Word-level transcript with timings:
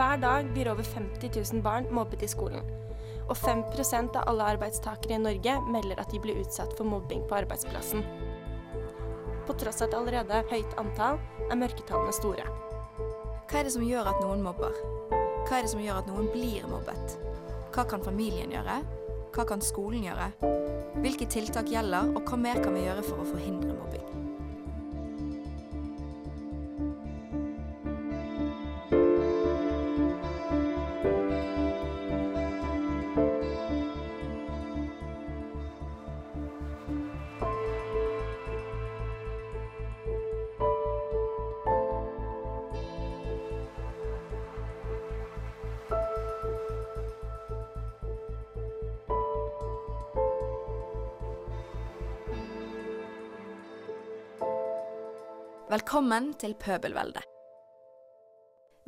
Hver 0.00 0.16
dag 0.16 0.46
blir 0.54 0.68
over 0.72 0.82
50 0.82 1.28
000 1.52 1.60
barn 1.62 1.84
mobbet 1.92 2.22
i 2.24 2.28
skolen. 2.28 2.64
Og 3.28 3.36
5% 3.36 4.14
av 4.16 4.30
alle 4.30 4.46
arbeidstakere 4.54 5.18
i 5.18 5.20
Norge 5.20 5.58
melder 5.68 6.00
at 6.00 6.08
de 6.08 6.20
blir 6.24 6.38
utsatt 6.40 6.72
for 6.78 6.88
mobbing 6.88 7.26
på 7.28 7.36
arbeidsplassen. 7.36 8.00
På 9.44 9.52
tross 9.60 9.82
av 9.82 9.90
et 9.90 9.96
allerede 9.98 10.40
høyt 10.48 10.72
antall, 10.80 11.20
er 11.50 11.60
mørketallene 11.60 12.16
store. 12.16 12.46
Hva 13.50 13.60
er 13.60 13.68
det 13.68 13.74
som 13.76 13.84
gjør 13.84 14.08
at 14.08 14.24
noen 14.24 14.40
mobber? 14.46 14.72
Hva 15.44 15.58
er 15.58 15.68
det 15.68 15.74
som 15.74 15.84
gjør 15.84 16.00
at 16.00 16.08
noen 16.08 16.32
blir 16.32 16.64
mobbet? 16.70 17.18
Hva 17.76 17.84
kan 17.92 18.00
familien 18.06 18.56
gjøre? 18.56 18.80
Hva 19.36 19.48
kan 19.52 19.60
skolen 19.60 20.08
gjøre? 20.08 20.32
Hvilke 20.96 21.28
tiltak 21.28 21.68
gjelder, 21.68 22.14
og 22.16 22.24
hva 22.24 22.40
mer 22.40 22.64
kan 22.64 22.72
vi 22.72 22.88
gjøre 22.88 23.04
for 23.04 23.20
å 23.20 23.28
forhindre 23.34 23.76
mobbing? 23.76 24.19
Velkommen 55.70 56.32
til 56.34 56.56
Pøbelveldet. 56.58 57.22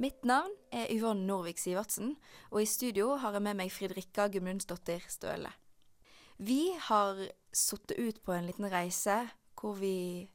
Mitt 0.03 0.25
navn 0.27 0.51
er 0.75 0.89
Yvonne 0.91 1.23
Norvik 1.29 1.61
Sivertsen, 1.63 2.17
og 2.51 2.63
i 2.63 2.67
studio 2.67 3.13
har 3.23 3.37
jeg 3.37 3.43
med 3.47 3.55
meg 3.61 3.71
Fridrikka 3.71 4.25
Gudmundsdottir 4.35 5.05
Støle. 5.07 5.53
Vi 6.43 6.73
har 6.89 7.21
sittet 7.55 8.01
ut 8.03 8.19
på 8.27 8.35
en 8.35 8.49
liten 8.49 8.67
reise 8.67 9.15
hvor 9.55 9.77
vi 9.79 10.27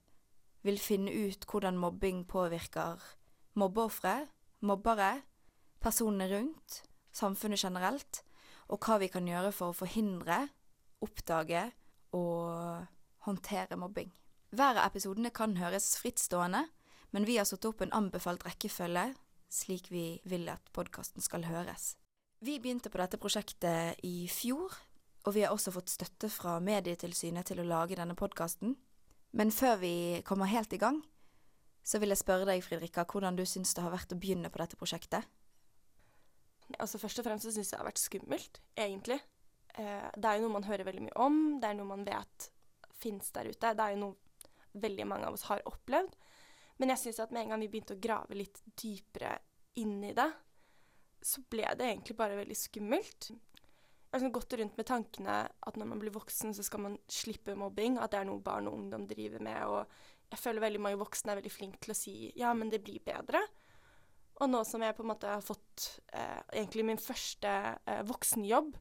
vil 0.63 0.79
finne 0.79 1.11
ut 1.11 1.43
hvordan 1.51 1.81
mobbing 1.81 2.21
påvirker 2.31 3.03
mobbeofre, 3.59 4.29
mobbere, 4.63 5.17
personene 5.83 6.29
rundt, 6.31 6.77
samfunnet 7.11 7.59
generelt, 7.59 8.21
og 8.71 8.79
hva 8.87 9.01
vi 9.03 9.11
kan 9.11 9.27
gjøre 9.27 9.51
for 9.51 9.75
å 9.75 9.79
forhindre, 9.83 10.45
oppdage 11.03 11.65
og 12.15 12.87
håndtere 13.27 13.75
mobbing. 13.83 14.15
Hver 14.55 14.77
av 14.79 14.85
episodene 14.85 15.27
kan 15.35 15.57
høres 15.59 15.97
frittstående, 15.99 16.61
men 17.11 17.25
vi 17.27 17.35
har 17.35 17.47
satt 17.47 17.65
opp 17.67 17.81
en 17.83 17.91
anbefalt 17.91 18.45
rekkefølge, 18.47 19.09
slik 19.51 19.89
vi 19.91 20.21
vil 20.23 20.47
at 20.51 20.69
podkasten 20.75 21.23
skal 21.23 21.43
høres. 21.47 21.97
Vi 22.39 22.55
begynte 22.61 22.91
på 22.93 23.01
dette 23.01 23.19
prosjektet 23.19 23.99
i 24.07 24.29
fjor, 24.31 24.71
og 25.27 25.35
vi 25.35 25.43
har 25.43 25.51
også 25.51 25.73
fått 25.75 25.91
støtte 25.91 26.29
fra 26.31 26.61
Medietilsynet 26.63 27.49
til 27.49 27.59
å 27.59 27.67
lage 27.67 27.97
denne 27.99 28.15
podkasten. 28.15 28.77
Men 29.35 29.51
før 29.51 29.81
vi 29.81 29.95
kommer 30.27 30.47
helt 30.47 30.71
i 30.71 30.79
gang, 30.79 31.01
så 31.83 31.99
vil 31.99 32.13
jeg 32.13 32.21
spørre 32.21 32.47
deg, 32.47 32.63
Fridrikka, 32.63 33.03
hvordan 33.03 33.35
du 33.35 33.43
syns 33.43 33.73
det 33.75 33.83
har 33.83 33.91
vært 33.91 34.15
å 34.15 34.19
begynne 34.19 34.51
på 34.51 34.61
dette 34.61 34.79
prosjektet? 34.79 35.27
Altså 36.79 36.99
Først 36.99 37.19
og 37.19 37.27
fremst 37.27 37.47
så 37.47 37.51
syns 37.51 37.71
jeg 37.71 37.75
det 37.75 37.83
har 37.83 37.89
vært 37.89 38.03
skummelt, 38.03 38.61
egentlig. 38.79 39.19
Eh, 39.75 40.07
det 40.15 40.29
er 40.29 40.39
jo 40.39 40.47
noe 40.47 40.55
man 40.55 40.67
hører 40.67 40.87
veldig 40.87 41.03
mye 41.09 41.19
om, 41.27 41.37
det 41.59 41.67
er 41.67 41.77
noe 41.79 41.91
man 41.91 42.07
vet 42.07 42.47
fins 42.97 43.31
der 43.35 43.51
ute. 43.51 43.75
Det 43.75 43.83
er 43.83 43.95
jo 43.95 44.01
noe 44.05 44.26
veldig 44.81 45.07
mange 45.09 45.29
av 45.29 45.37
oss 45.37 45.47
har 45.49 45.63
opplevd. 45.69 46.15
Men 46.77 46.93
jeg 46.93 47.01
syns 47.01 47.21
at 47.23 47.33
med 47.33 47.45
en 47.45 47.53
gang 47.53 47.63
vi 47.63 47.69
begynte 47.73 47.97
å 47.97 48.01
grave 48.01 48.37
litt 48.37 48.61
dypere 48.77 49.37
inn 49.81 49.99
i 50.05 50.13
det, 50.17 50.29
så 51.21 51.41
ble 51.49 51.65
det 51.77 51.87
egentlig 51.87 52.17
bare 52.17 52.37
veldig 52.37 52.57
skummelt. 52.57 53.29
Jeg 53.29 54.13
har 54.13 54.21
liksom 54.21 54.35
gått 54.37 54.53
rundt 54.59 54.77
med 54.79 54.87
tankene 54.87 55.37
at 55.47 55.77
når 55.77 55.89
man 55.91 56.01
blir 56.01 56.13
voksen, 56.15 56.53
så 56.55 56.63
skal 56.63 56.83
man 56.85 56.99
slippe 57.11 57.57
mobbing, 57.57 57.97
at 57.99 58.13
det 58.13 58.21
er 58.21 58.29
noe 58.29 58.43
barn 58.43 58.69
og 58.69 58.77
ungdom 58.77 59.07
driver 59.09 59.43
med. 59.43 59.63
Og 59.67 60.31
jeg 60.31 60.41
føler 60.41 60.63
veldig 60.63 60.83
mange 60.85 60.99
voksne 61.01 61.33
er 61.33 61.41
veldig 61.41 61.53
flinke 61.53 61.81
til 61.83 61.93
å 61.93 61.97
si 61.97 62.15
ja, 62.39 62.53
men 62.55 62.71
det 62.71 62.83
blir 62.85 63.03
bedre. 63.05 63.41
Og 64.37 64.51
nå 64.51 64.61
som 64.69 64.83
jeg 64.85 64.95
på 64.95 65.03
en 65.03 65.11
måte 65.11 65.31
har 65.31 65.41
fått 65.43 65.87
eh, 66.13 66.41
egentlig 66.53 66.85
min 66.85 67.01
første 67.01 67.53
eh, 67.73 68.03
voksenjobb, 68.05 68.75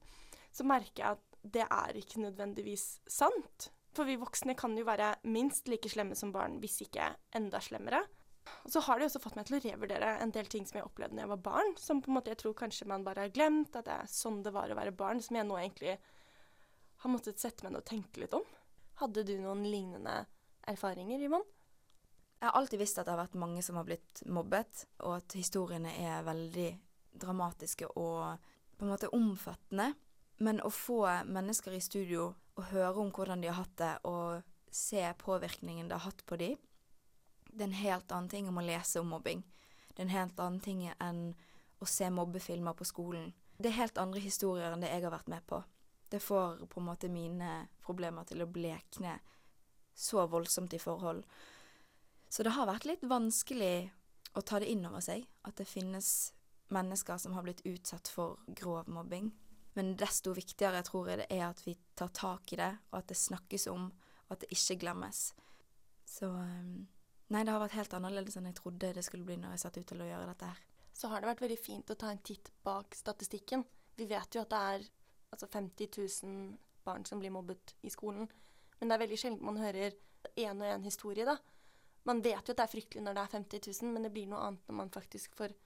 så 0.52 0.66
merker 0.68 1.02
jeg 1.02 1.16
at 1.16 1.40
det 1.56 1.64
er 1.64 1.98
ikke 2.00 2.22
nødvendigvis 2.24 2.86
sant. 3.08 3.70
For 3.96 4.04
vi 4.08 4.18
voksne 4.20 4.56
kan 4.58 4.76
jo 4.76 4.84
være 4.84 5.14
minst 5.32 5.70
like 5.72 5.88
slemme 5.88 6.16
som 6.18 6.32
barn, 6.34 6.58
hvis 6.60 6.82
ikke 6.84 7.08
enda 7.38 7.62
slemmere. 7.64 8.02
Og 8.66 8.70
så 8.70 8.82
har 8.84 8.98
det 8.98 9.08
også 9.08 9.22
fått 9.24 9.38
meg 9.38 9.48
til 9.48 9.56
å 9.58 9.62
revurdere 9.64 10.10
en 10.22 10.32
del 10.34 10.46
ting 10.50 10.66
som 10.68 10.78
jeg 10.78 10.86
opplevde 10.86 11.16
da 11.16 11.24
jeg 11.24 11.32
var 11.32 11.42
barn, 11.48 11.72
som 11.80 12.02
på 12.02 12.12
en 12.12 12.18
måte 12.18 12.30
jeg 12.30 12.40
tror 12.42 12.54
kanskje 12.58 12.88
man 12.90 13.06
bare 13.06 13.26
har 13.26 13.34
glemt, 13.34 13.74
at 13.74 13.88
det 13.88 13.96
er 13.96 14.10
sånn 14.10 14.42
det 14.44 14.52
var 14.54 14.70
å 14.70 14.78
være 14.78 14.94
barn, 14.94 15.22
som 15.24 15.38
jeg 15.38 15.48
nå 15.48 15.58
egentlig 15.58 15.96
har 17.02 17.12
måttet 17.12 17.42
sette 17.42 17.64
meg 17.64 17.74
ned 17.74 17.82
og 17.82 17.88
tenke 17.88 18.22
litt 18.22 18.36
om. 18.36 18.46
Hadde 19.00 19.26
du 19.26 19.34
noen 19.40 19.64
lignende 19.66 20.22
erfaringer, 20.68 21.22
Yvonne? 21.26 21.52
Jeg 22.36 22.50
har 22.50 22.58
alltid 22.58 22.80
visst 22.82 22.98
at 23.00 23.08
det 23.08 23.14
har 23.14 23.22
vært 23.22 23.38
mange 23.40 23.62
som 23.64 23.78
har 23.80 23.86
blitt 23.88 24.22
mobbet, 24.28 24.84
og 25.00 25.18
at 25.22 25.36
historiene 25.38 25.92
er 26.04 26.26
veldig 26.26 26.68
dramatiske 27.16 27.88
og 27.96 28.50
på 28.76 28.84
en 28.84 28.92
måte 28.92 29.08
omfattende. 29.16 29.94
Men 30.44 30.60
å 30.60 30.68
få 30.68 31.00
mennesker 31.24 31.72
i 31.72 31.80
studio 31.80 32.34
og 32.56 32.70
høre 32.72 32.94
om 33.02 33.10
hvordan 33.12 33.42
de 33.42 33.50
har 33.50 33.60
hatt 33.60 33.76
det, 33.80 33.92
og 34.08 34.42
se 34.72 35.02
påvirkningen 35.20 35.88
det 35.88 35.98
har 35.98 36.08
hatt 36.08 36.24
på 36.26 36.38
dem, 36.40 36.56
det 37.56 37.64
er 37.64 37.70
en 37.70 37.80
helt 37.80 38.12
annen 38.12 38.28
ting 38.28 38.48
om 38.48 38.58
å 38.60 38.64
lese 38.64 39.00
om 39.00 39.08
mobbing. 39.08 39.42
Det 39.94 40.02
er 40.02 40.08
en 40.08 40.16
helt 40.16 40.40
annen 40.40 40.60
ting 40.60 40.82
enn 40.92 41.22
å 41.80 41.88
se 41.88 42.08
mobbefilmer 42.12 42.76
på 42.76 42.84
skolen. 42.84 43.30
Det 43.56 43.70
er 43.70 43.80
helt 43.80 44.00
andre 44.00 44.20
historier 44.20 44.72
enn 44.72 44.82
det 44.84 44.90
jeg 44.92 45.06
har 45.06 45.14
vært 45.14 45.30
med 45.32 45.46
på. 45.48 45.62
Det 46.12 46.20
får 46.20 46.66
på 46.68 46.80
en 46.80 46.88
måte 46.90 47.08
mine 47.08 47.66
problemer 47.82 48.28
til 48.28 48.44
å 48.44 48.50
blekne 48.50 49.16
så 49.96 50.26
voldsomt 50.28 50.76
i 50.76 50.80
forhold. 50.80 51.24
Så 52.28 52.44
det 52.44 52.52
har 52.52 52.68
vært 52.68 52.84
litt 52.84 53.06
vanskelig 53.08 53.88
å 54.36 54.42
ta 54.44 54.60
det 54.60 54.68
inn 54.68 54.84
over 54.84 55.00
seg 55.00 55.24
at 55.48 55.56
det 55.56 55.68
finnes 55.68 56.34
mennesker 56.68 57.16
som 57.22 57.36
har 57.36 57.46
blitt 57.46 57.64
utsatt 57.64 58.10
for 58.12 58.42
grov 58.58 58.90
mobbing. 58.92 59.30
Men 59.76 59.94
desto 60.00 60.32
viktigere 60.36 60.80
tror 60.86 61.10
jeg 61.10 61.20
det 61.20 61.26
er 61.36 61.46
at 61.50 61.60
vi 61.66 61.76
tar 61.98 62.12
tak 62.16 62.52
i 62.54 62.60
det, 62.60 62.72
og 62.90 63.00
at 63.02 63.10
det 63.12 63.18
snakkes 63.20 63.66
om, 63.72 63.90
og 64.26 64.30
at 64.32 64.44
det 64.44 64.52
ikke 64.56 64.78
glemmes. 64.86 65.26
Så 66.06 66.30
um, 66.32 66.86
Nei, 67.34 67.42
det 67.42 67.50
har 67.50 67.58
vært 67.58 67.74
helt 67.74 67.94
annerledes 67.96 68.36
enn 68.38 68.46
jeg 68.46 68.56
trodde 68.60 68.92
det 68.94 69.02
skulle 69.02 69.26
bli 69.26 69.34
når 69.42 69.56
jeg 69.56 69.64
satt 69.64 69.78
ut 69.80 69.88
til 69.90 70.02
å 70.04 70.06
gjøre 70.06 70.28
dette 70.30 70.50
her. 70.52 70.60
Så 70.94 71.10
har 71.10 71.20
det 71.20 71.28
vært 71.28 71.42
veldig 71.42 71.58
fint 71.58 71.90
å 71.90 71.96
ta 71.98 72.12
en 72.12 72.22
titt 72.24 72.52
bak 72.64 72.94
statistikken. 72.94 73.64
Vi 73.98 74.06
vet 74.08 74.36
jo 74.36 74.44
at 74.44 74.52
det 74.52 74.60
er 74.76 74.86
altså 75.34 75.48
50 75.50 75.98
000 76.22 76.86
barn 76.86 77.04
som 77.04 77.18
blir 77.20 77.34
mobbet 77.34 77.74
i 77.82 77.90
skolen. 77.90 78.30
Men 78.78 78.88
det 78.88 78.96
er 78.96 79.02
veldig 79.02 79.18
sjelden 79.20 79.44
man 79.44 79.58
hører 79.60 79.96
én 80.38 80.62
og 80.62 80.70
én 80.70 80.86
historie, 80.86 81.26
da. 81.26 81.36
Man 82.06 82.22
vet 82.22 82.46
jo 82.46 82.54
at 82.54 82.60
det 82.60 82.64
er 82.64 82.72
fryktelig 82.76 83.02
når 83.02 83.18
det 83.18 83.24
er 83.24 83.34
50 83.34 83.66
000, 83.82 83.92
men 83.92 84.06
det 84.06 84.12
blir 84.14 84.30
noe 84.30 84.44
annet 84.46 84.70
når 84.70 84.78
man 84.78 84.92
faktisk 84.94 85.34
får 85.34 85.56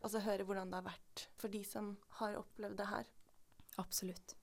altså, 0.00 0.22
høre 0.24 0.46
hvordan 0.48 0.72
det 0.72 0.80
har 0.80 0.88
vært 0.88 1.26
for 1.36 1.52
de 1.52 1.60
som 1.68 1.92
har 2.22 2.40
opplevd 2.40 2.80
det 2.80 2.88
her. 2.88 3.10
Absolutt. 3.80 4.36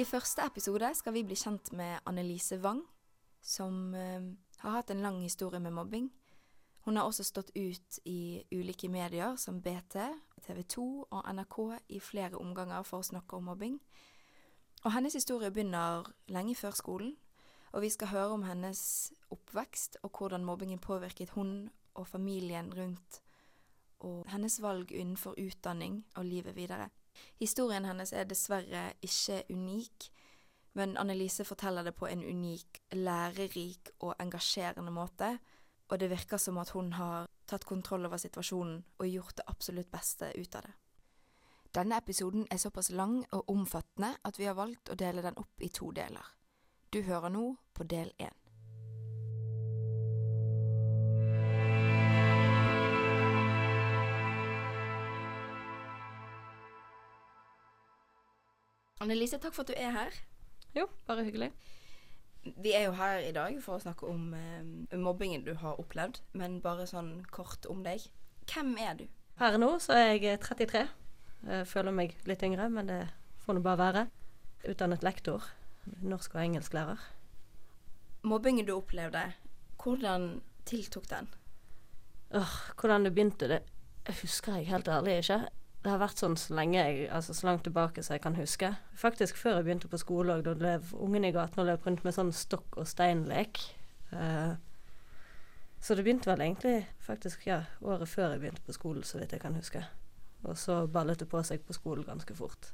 I 0.00 0.04
første 0.04 0.42
episode 0.46 0.94
skal 0.94 1.12
vi 1.12 1.24
bli 1.28 1.36
kjent 1.36 1.72
med 1.76 1.98
Annelise 2.08 2.56
Wang, 2.62 2.80
som 3.42 3.92
uh, 3.92 4.30
har 4.62 4.70
hatt 4.78 4.90
en 4.90 5.02
lang 5.02 5.18
historie 5.22 5.60
med 5.60 5.74
mobbing. 5.76 6.06
Hun 6.86 6.96
har 6.96 7.04
også 7.04 7.24
stått 7.24 7.50
ut 7.56 7.98
i 8.08 8.40
ulike 8.52 8.88
medier 8.88 9.36
som 9.36 9.60
BT, 9.60 9.98
TV 10.46 10.62
2 10.62 10.86
og 11.10 11.34
NRK 11.34 11.58
i 11.88 12.00
flere 12.00 12.40
omganger 12.40 12.82
for 12.82 13.02
å 13.02 13.08
snakke 13.10 13.36
om 13.36 13.50
mobbing. 13.50 13.76
Og 14.84 14.94
hennes 14.94 15.14
historie 15.14 15.50
begynner 15.52 16.08
lenge 16.32 16.56
før 16.56 16.72
skolen, 16.78 17.16
og 17.72 17.82
vi 17.82 17.90
skal 17.90 18.10
høre 18.12 18.36
om 18.36 18.42
hennes 18.42 19.12
oppvekst 19.30 20.00
og 20.02 20.10
hvordan 20.18 20.44
mobbingen 20.44 20.78
påvirket 20.78 21.30
hun 21.36 21.70
og 21.94 22.06
familien 22.06 22.72
rundt, 22.74 23.20
og 24.00 24.24
hennes 24.32 24.62
valg 24.62 24.92
innenfor 24.92 25.36
utdanning 25.38 26.04
og 26.16 26.24
livet 26.24 26.56
videre. 26.56 26.88
Historien 27.38 27.84
hennes 27.84 28.12
er 28.12 28.24
dessverre 28.24 28.92
ikke 29.02 29.42
unik, 29.50 30.10
men 30.72 30.96
Annelise 30.96 31.44
forteller 31.44 31.82
det 31.82 31.94
på 31.94 32.06
en 32.06 32.24
unik, 32.24 32.82
lærerik 32.92 33.90
og 34.00 34.14
engasjerende 34.20 34.90
måte, 34.90 35.38
og 35.88 36.00
det 36.00 36.10
virker 36.10 36.38
som 36.38 36.58
at 36.58 36.70
hun 36.70 36.92
har 36.92 37.26
tatt 37.46 37.66
kontroll 37.66 38.06
over 38.06 38.16
situasjonen 38.16 38.84
og 38.98 39.08
gjort 39.10 39.36
det 39.36 39.48
absolutt 39.50 39.90
beste 39.90 40.30
ut 40.38 40.54
av 40.54 40.62
det. 40.66 40.74
Denne 41.74 41.98
episoden 41.98 42.46
er 42.50 42.58
såpass 42.58 42.90
lang 42.90 43.24
og 43.32 43.50
omfattende 43.50 44.16
at 44.24 44.38
vi 44.38 44.46
har 44.46 44.58
valgt 44.58 44.90
å 44.90 44.98
dele 44.98 45.22
den 45.22 45.38
opp 45.38 45.62
i 45.62 45.68
to 45.68 45.90
deler. 45.94 46.24
Du 46.92 47.02
hører 47.06 47.30
nå 47.30 47.54
på 47.74 47.84
del 47.86 48.08
én. 48.18 48.32
Annelise, 59.00 59.38
takk 59.38 59.54
for 59.54 59.62
at 59.62 59.70
du 59.70 59.76
er 59.76 59.94
her. 59.94 60.18
Jo, 60.74 60.88
bare 61.06 61.22
hyggelig. 61.24 61.52
Vi 62.58 62.74
er 62.74 62.88
jo 62.88 62.96
her 62.98 63.22
i 63.22 63.30
dag 63.38 63.62
for 63.62 63.78
å 63.78 63.84
snakke 63.84 64.10
om 64.10 64.34
eh, 64.34 64.98
mobbingen 64.98 65.46
du 65.46 65.52
har 65.62 65.78
opplevd, 65.78 66.18
men 66.34 66.58
bare 66.64 66.88
sånn 66.90 67.20
kort 67.30 67.70
om 67.70 67.86
deg. 67.86 68.02
Hvem 68.50 68.74
er 68.82 68.98
du? 68.98 69.06
Per 69.38 69.62
nå 69.62 69.70
så 69.78 69.94
er 69.94 70.12
jeg 70.16 70.42
33. 70.42 70.84
Jeg 71.46 71.70
føler 71.70 71.94
meg 71.94 72.18
litt 72.26 72.42
yngre, 72.42 72.66
men 72.66 72.90
det 72.90 73.00
får 73.46 73.60
nå 73.60 73.62
bare 73.70 73.82
være. 73.86 74.06
Utdannet 74.74 75.06
lektor. 75.06 75.52
Norsk- 76.02 76.34
og 76.34 76.44
engelsklærer. 76.44 77.02
Mobbingen 78.22 78.66
du 78.66 78.74
opplevde, 78.76 79.32
hvordan 79.82 80.42
tiltok 80.68 81.10
den? 81.10 81.28
Åh, 82.34 82.56
hvordan 82.80 83.04
det 83.04 83.14
begynte, 83.14 83.48
det 83.48 83.62
husker 84.22 84.56
jeg 84.56 84.66
helt 84.66 84.88
ærlig 84.88 85.16
ikke. 85.18 85.40
Det 85.80 85.90
har 85.90 86.00
vært 86.02 86.20
sånn 86.20 86.36
så 86.36 86.54
lenge 86.54 86.76
jeg, 86.76 87.06
altså 87.08 87.34
så 87.34 87.46
langt 87.48 87.64
tilbake 87.64 88.02
som 88.04 88.14
jeg 88.14 88.22
kan 88.22 88.36
huske. 88.36 88.74
Faktisk 88.92 89.38
før 89.40 89.60
jeg 89.60 89.66
begynte 89.68 89.88
på 89.88 90.00
skole, 90.00 90.36
òg, 90.36 90.44
da 90.44 90.52
løp 90.52 90.90
ungene 90.92 91.30
i 91.30 91.34
gaten 91.34 91.62
og 91.62 91.70
løp 91.70 91.86
rundt 91.86 92.04
med 92.04 92.14
sånn 92.14 92.34
stokk 92.36 92.76
og 92.76 92.88
steinlek. 92.88 93.62
Uh, 94.12 94.58
så 95.80 95.96
det 95.96 96.04
begynte 96.04 96.28
vel 96.28 96.44
egentlig 96.44 96.84
faktisk 97.00 97.46
ja, 97.48 97.62
året 97.80 98.08
før 98.12 98.34
jeg 98.34 98.42
begynte 98.42 98.66
på 98.66 98.76
skolen, 98.76 99.06
så 99.08 99.22
vidt 99.22 99.32
jeg 99.32 99.40
kan 99.40 99.56
huske. 99.56 99.80
Og 100.44 100.58
så 100.60 100.82
ballet 100.86 101.20
det 101.20 101.28
på 101.28 101.40
seg 101.44 101.64
på 101.64 101.76
skolen 101.76 102.04
ganske 102.04 102.36
fort. 102.36 102.70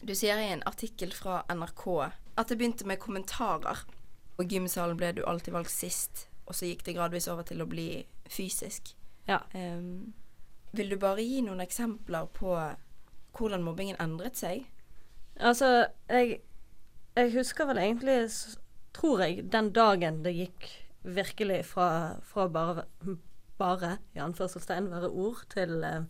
Du 0.00 0.14
sier 0.14 0.38
i 0.38 0.50
en 0.52 0.62
artikkel 0.66 1.12
fra 1.14 1.42
NRK 1.50 1.86
at 2.38 2.50
det 2.50 2.58
begynte 2.58 2.86
med 2.86 3.00
kommentarer. 3.02 3.82
På 4.38 4.46
gymsalen 4.46 4.98
ble 4.98 5.10
du 5.16 5.24
alltid 5.26 5.56
valgt 5.56 5.74
sist, 5.74 6.28
og 6.46 6.54
så 6.54 6.68
gikk 6.68 6.84
det 6.86 6.94
gradvis 6.94 7.26
over 7.30 7.46
til 7.48 7.64
å 7.64 7.68
bli 7.68 8.04
fysisk. 8.30 8.92
Ja. 9.26 9.40
Um, 9.54 10.14
vil 10.72 10.92
du 10.92 10.98
bare 11.00 11.24
gi 11.24 11.40
noen 11.42 11.64
eksempler 11.64 12.28
på 12.36 12.54
hvordan 13.34 13.64
mobbingen 13.66 13.98
endret 14.02 14.38
seg? 14.38 14.68
Altså, 15.38 15.88
jeg, 16.10 16.40
jeg 17.18 17.34
husker 17.34 17.68
vel 17.68 17.80
egentlig, 17.82 18.20
tror 18.94 19.24
jeg, 19.24 19.48
den 19.52 19.72
dagen 19.74 20.22
det 20.24 20.34
gikk 20.36 20.70
virkelig 21.02 21.64
fra, 21.72 22.18
fra 22.26 22.46
bare, 22.52 22.86
bare 23.58 23.96
i 24.14 24.22
anførselstegn, 24.22 24.90
være 24.94 25.10
ord, 25.10 25.44
til, 25.50 25.78
eh, 25.86 26.02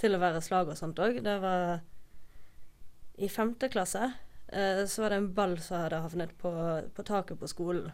til 0.00 0.16
å 0.16 0.20
være 0.22 0.42
slag 0.44 0.72
og 0.72 0.78
sånt 0.80 1.00
òg. 1.00 1.22
Det 1.24 1.36
var 1.42 1.80
i 3.20 3.28
femte 3.28 3.68
klasse. 3.68 4.12
Eh, 4.48 4.86
så 4.86 5.02
var 5.02 5.12
det 5.12 5.20
en 5.20 5.32
ball 5.34 5.58
som 5.62 5.84
hadde 5.84 6.00
havnet 6.02 6.32
på, 6.38 6.50
på 6.94 7.06
taket 7.06 7.38
på 7.40 7.50
skolen. 7.50 7.92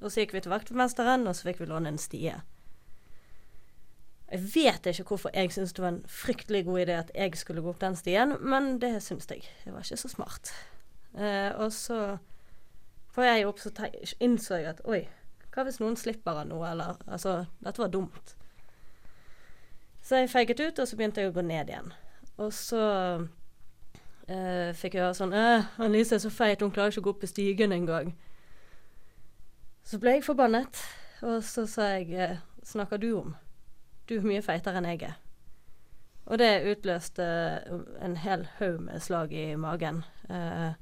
Og 0.00 0.08
så 0.08 0.22
gikk 0.22 0.32
vi 0.34 0.40
til 0.44 0.54
vaktmesteren, 0.54 1.26
og 1.28 1.36
så 1.36 1.50
fikk 1.50 1.60
vi 1.60 1.68
låne 1.68 1.92
en 1.92 2.00
stie. 2.00 2.38
Jeg 4.30 4.46
vet 4.54 4.86
ikke 4.86 5.08
hvorfor 5.10 5.34
jeg 5.34 5.50
syntes 5.52 5.74
det 5.74 5.82
var 5.82 5.92
en 5.96 6.04
fryktelig 6.06 6.64
god 6.64 6.80
idé 6.84 6.96
at 7.02 7.10
jeg 7.14 7.34
skulle 7.36 7.62
gå 7.64 7.72
opp 7.72 7.80
den 7.82 7.96
stien, 7.98 8.36
men 8.40 8.76
det 8.80 8.94
syns 9.02 9.26
jeg. 9.30 9.42
Jeg 9.66 9.74
var 9.74 9.84
ikke 9.84 9.98
så 10.00 10.10
smart. 10.12 10.52
Eh, 11.18 11.50
og 11.58 11.72
så 11.74 12.18
får 13.10 13.26
jeg 13.26 13.48
opp, 13.48 13.58
så 13.58 13.72
innså 14.22 14.60
jeg 14.60 14.70
at 14.70 14.84
oi, 14.86 15.02
hva 15.50 15.66
hvis 15.66 15.80
noen 15.82 15.98
slipper 15.98 16.44
av 16.44 16.46
noe, 16.46 16.70
eller 16.70 17.00
Altså, 17.10 17.44
dette 17.58 17.82
var 17.82 17.90
dumt. 17.90 18.36
Så 20.02 20.22
jeg 20.22 20.30
feiget 20.30 20.62
ut, 20.62 20.78
og 20.78 20.88
så 20.88 20.96
begynte 20.96 21.20
jeg 21.20 21.32
å 21.32 21.34
gå 21.34 21.42
ned 21.44 21.68
igjen. 21.68 21.92
Og 22.38 22.54
så 22.54 22.80
eh, 24.30 24.72
fikk 24.76 24.96
høre 25.00 25.14
sånn 25.16 25.34
eh, 25.34 25.66
'Annelise 25.78 26.16
er 26.16 26.22
så 26.22 26.30
feit, 26.30 26.62
hun 26.62 26.72
klarer 26.74 26.94
ikke 26.94 27.02
å 27.02 27.08
gå 27.08 27.14
opp 27.16 27.24
i 27.26 27.30
stigen 27.30 27.74
engang'. 27.74 28.14
Så 29.84 29.98
ble 29.98 30.16
jeg 30.16 30.24
forbannet, 30.24 30.82
og 31.22 31.42
så 31.44 31.66
sa 31.66 31.90
jeg 31.96 32.12
eh, 32.14 32.38
'Snakker 32.62 33.00
du 33.00 33.12
om?' 33.18 33.34
Du 34.08 34.16
er 34.18 34.26
mye 34.26 34.42
feitere 34.42 34.78
enn 34.78 34.88
jeg 34.90 35.02
er. 35.06 35.18
Og 36.26 36.38
det 36.38 36.66
utløste 36.66 37.24
en 38.02 38.16
hel 38.16 38.46
haug 38.58 38.80
med 38.80 39.02
slag 39.02 39.32
i 39.32 39.54
magen. 39.54 40.04
Eh, 40.30 40.72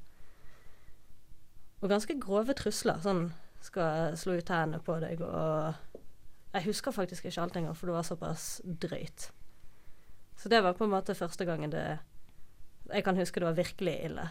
og 1.81 1.89
ganske 1.89 2.17
grove 2.21 2.57
trusler. 2.57 3.01
Sånn 3.05 3.33
skal 3.61 4.17
slå 4.17 4.39
ut 4.39 4.47
tennene 4.49 4.81
på 4.85 4.99
deg 5.03 5.21
og 5.21 5.75
Jeg 6.55 6.65
husker 6.65 6.91
faktisk 6.91 7.27
ikke 7.29 7.43
alt 7.43 7.57
engang, 7.57 7.77
for 7.77 7.87
det 7.87 7.95
var 7.95 8.03
såpass 8.03 8.61
drøyt. 8.65 9.31
Så 10.37 10.49
det 10.49 10.63
var 10.65 10.73
på 10.73 10.85
en 10.85 10.91
måte 10.91 11.15
første 11.15 11.45
gangen 11.45 11.71
det 11.71 11.99
Jeg 12.89 13.05
kan 13.05 13.17
huske 13.17 13.41
det 13.41 13.49
var 13.49 13.59
virkelig 13.59 13.97
ille. 14.05 14.29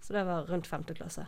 Så 0.00 0.14
det 0.14 0.26
var 0.26 0.46
rundt 0.50 0.66
femte 0.66 0.94
klasse. 0.94 1.26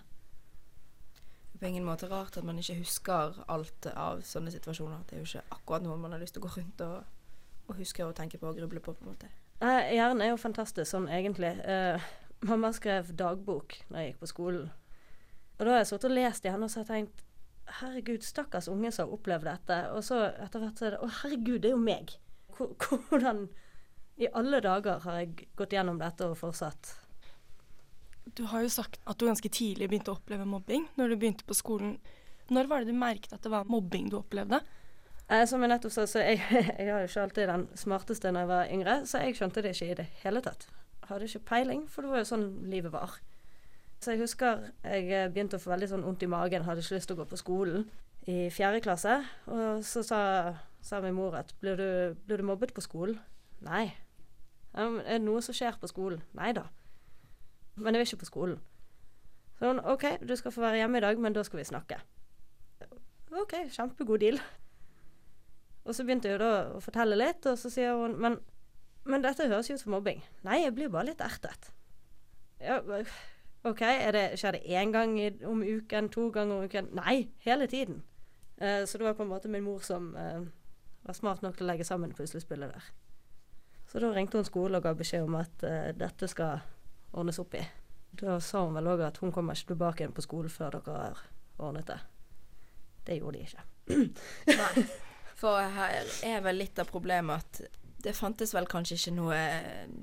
på 1.59 1.67
ingen 1.67 1.85
måte 1.85 2.07
rart 2.07 2.37
at 2.37 2.45
man 2.45 2.59
ikke 2.59 2.79
husker 2.79 3.45
alt 3.49 3.87
av 3.87 4.23
sånne 4.23 4.51
situasjoner. 4.51 5.03
Det 5.09 5.17
er 5.17 5.25
jo 5.25 5.27
ikke 5.27 5.57
akkurat 5.57 5.83
noe 5.83 5.97
man 5.99 6.13
har 6.13 6.21
lyst 6.21 6.37
til 6.37 6.45
å 6.45 6.47
gå 6.47 6.53
rundt 6.55 6.81
og, 6.81 7.03
og 7.67 7.77
huske 7.77 8.07
og 8.07 8.15
tenke 8.15 8.39
på 8.39 8.47
og 8.47 8.57
gruble 8.57 8.81
på. 8.81 8.93
på 8.93 9.05
en 9.05 9.11
måte. 9.11 9.31
Eh, 9.61 9.95
hjernen 9.97 10.23
er 10.23 10.31
jo 10.31 10.39
fantastisk 10.39 10.87
sånn 10.91 11.09
egentlig. 11.11 11.51
Eh, 11.67 12.05
mamma 12.47 12.71
skrev 12.73 13.11
dagbok 13.19 13.75
når 13.89 13.99
jeg 13.99 14.13
gikk 14.13 14.21
på 14.21 14.31
skolen. 14.31 14.69
Og 15.59 15.65
da 15.67 15.73
har 15.73 15.83
jeg 15.83 15.91
sittet 15.91 16.11
og 16.13 16.15
lest 16.15 16.47
i 16.47 16.53
henne 16.55 16.69
og 16.69 16.71
så 16.71 16.81
har 16.81 16.87
jeg 16.87 17.09
tenkt 17.09 17.25
herregud, 17.81 18.23
stakkars 18.23 18.69
unge 18.71 18.93
som 18.95 19.09
har 19.09 19.19
opplevd 19.19 19.49
dette. 19.51 19.79
Og 19.97 20.05
så 20.07 20.21
etter 20.31 20.63
hvert 20.63 20.79
så 20.79 20.87
er 20.87 20.95
det 20.95 21.03
å 21.03 21.11
herregud, 21.23 21.59
det 21.65 21.73
er 21.73 21.75
jo 21.75 21.83
meg. 21.83 22.15
Hvordan 22.55 23.49
i 24.19 24.29
alle 24.35 24.59
dager 24.65 25.03
har 25.05 25.21
jeg 25.21 25.49
gått 25.59 25.77
gjennom 25.77 25.99
dette 26.01 26.27
og 26.27 26.39
fortsatt? 26.41 26.95
Du 28.37 28.45
har 28.51 28.65
jo 28.65 28.71
sagt 28.73 28.99
at 29.09 29.19
du 29.19 29.29
ganske 29.29 29.51
tidlig 29.53 29.89
begynte 29.89 30.13
å 30.13 30.19
oppleve 30.19 30.47
mobbing 30.49 30.89
når 30.99 31.13
du 31.13 31.21
begynte 31.21 31.47
på 31.49 31.57
skolen. 31.57 31.97
Når 32.53 32.69
var 32.69 32.83
det 32.83 32.93
du 32.93 32.99
merket 32.99 33.35
at 33.37 33.45
det 33.45 33.53
var 33.53 33.69
mobbing 33.71 34.11
du 34.11 34.19
opplevde? 34.19 34.61
Eh, 35.29 35.45
som 35.49 35.63
jeg 35.63 35.71
nettopp 35.71 35.93
sa, 35.93 36.07
så 36.09 36.25
jeg, 36.25 36.41
jeg 36.81 36.89
har 36.89 37.05
jo 37.05 37.09
ikke 37.09 37.25
alltid 37.27 37.51
den 37.53 37.65
smarteste 37.77 38.33
når 38.33 38.45
jeg 38.45 38.51
var 38.51 38.75
yngre, 38.75 38.99
så 39.09 39.23
jeg 39.23 39.37
skjønte 39.39 39.65
det 39.65 39.75
ikke 39.77 39.91
i 39.91 39.99
det 40.01 40.09
hele 40.25 40.43
tatt. 40.45 40.69
Hadde 41.09 41.29
ikke 41.29 41.47
peiling, 41.53 41.87
for 41.89 42.05
det 42.05 42.13
var 42.13 42.23
jo 42.23 42.31
sånn 42.31 42.49
livet 42.73 42.93
var. 42.93 43.19
Så 44.03 44.15
jeg 44.15 44.23
husker 44.23 44.69
jeg 44.85 45.09
eh, 45.13 45.31
begynte 45.33 45.59
å 45.59 45.63
få 45.63 45.75
veldig 45.75 45.91
sånn 45.93 46.05
vondt 46.07 46.25
i 46.25 46.31
magen, 46.33 46.67
hadde 46.67 46.85
ikke 46.85 46.99
lyst 46.99 47.11
til 47.11 47.19
å 47.19 47.23
gå 47.23 47.29
på 47.31 47.41
skolen 47.41 47.87
i 48.29 48.49
fjerde 48.53 48.83
klasse. 48.85 49.21
Og 49.53 49.85
så 49.87 50.05
sa, 50.07 50.21
sa 50.85 51.01
min 51.05 51.17
mor 51.17 51.37
at 51.39 51.55
blir 51.63 51.79
du, 51.79 51.89
blir 52.27 52.41
du 52.41 52.49
mobbet 52.49 52.75
på 52.77 52.85
skolen? 52.85 53.19
Nei. 53.65 53.91
Er 54.79 54.99
det 55.09 55.23
noe 55.25 55.43
som 55.43 55.57
skjer 55.57 55.79
på 55.81 55.91
skolen? 55.91 56.21
Nei 56.39 56.53
da. 56.55 56.69
Men 57.79 57.95
jeg 57.95 58.03
vil 58.03 58.09
ikke 58.13 58.23
på 58.23 58.31
skolen. 58.31 58.61
Så 59.59 59.73
hun 59.73 59.81
OK, 59.83 60.05
du 60.23 60.37
skal 60.39 60.55
få 60.55 60.63
være 60.63 60.83
hjemme 60.83 61.01
i 61.01 61.03
dag, 61.03 61.19
men 61.19 61.35
da 61.35 61.43
skal 61.43 61.59
vi 61.59 61.67
snakke. 61.67 61.99
OK, 63.35 63.55
kjempegod 63.75 64.23
deal. 64.23 64.39
Og 65.85 65.95
så 65.95 66.05
begynte 66.05 66.31
jeg 66.31 66.41
da 66.41 66.53
å 66.77 66.83
fortelle 66.85 67.19
litt, 67.19 67.47
og 67.49 67.59
så 67.59 67.71
sier 67.73 67.97
hun 67.97 68.15
men, 68.23 68.39
men 69.09 69.25
dette 69.25 69.49
høres 69.49 69.71
jo 69.71 69.79
ut 69.79 69.83
som 69.83 69.97
mobbing. 69.97 70.23
Nei, 70.47 70.63
jeg 70.63 70.77
blir 70.77 70.93
bare 70.93 71.11
litt 71.11 71.25
ertet. 71.25 71.73
Ja, 72.63 72.79
OK, 73.67 73.83
det, 74.15 74.25
skjer 74.39 74.59
det 74.59 74.79
én 74.79 74.95
gang 74.95 75.17
i, 75.19 75.33
om 75.47 75.63
uken, 75.65 76.11
to 76.15 76.29
ganger 76.35 76.61
om 76.61 76.71
uken? 76.71 76.93
Nei, 76.99 77.33
hele 77.43 77.67
tiden. 77.67 78.03
Eh, 78.61 78.85
så 78.87 78.99
det 78.99 79.07
var 79.07 79.19
på 79.19 79.27
en 79.27 79.33
måte 79.33 79.51
min 79.51 79.67
mor 79.67 79.83
som 79.83 80.13
eh, 80.17 80.47
var 81.03 81.19
smart 81.19 81.43
nok 81.43 81.59
til 81.59 81.67
å 81.67 81.73
legge 81.73 81.87
sammen 81.87 82.15
puslespillet 82.15 82.75
der. 82.75 82.91
Så 83.89 84.03
da 84.03 84.13
ringte 84.13 84.39
hun 84.39 84.47
skolen 84.47 84.79
og 84.79 84.85
ga 84.85 84.93
beskjed 84.97 85.25
om 85.25 85.39
at 85.41 85.65
uh, 85.65 85.91
dette 85.97 86.29
skal 86.29 86.61
ordnes 87.13 87.41
opp 87.41 87.57
i. 87.57 87.65
Da 88.21 88.39
sa 88.41 88.63
hun 88.67 88.77
vel 88.77 88.91
òg 88.93 89.03
at 89.07 89.21
hun 89.23 89.33
kommer 89.33 89.57
ikke 89.57 89.73
tilbake 89.73 90.05
igjen 90.05 90.17
på 90.17 90.25
skolen 90.25 90.53
før 90.53 90.79
dere 90.79 91.03
har 91.03 91.27
ordnet 91.59 91.89
det. 91.89 91.99
Det 93.09 93.19
gjorde 93.19 93.39
de 93.39 93.45
ikke. 93.47 93.65
Nei. 94.59 94.87
For 95.39 95.63
her 95.73 96.09
er 96.27 96.41
vel 96.43 96.59
litt 96.59 96.81
av 96.83 96.89
problemet 96.91 97.45
at 97.45 97.79
det 98.03 98.15
fantes 98.15 98.53
vel 98.55 98.67
kanskje 98.71 98.97
ikke 98.99 99.15
noe 99.17 99.39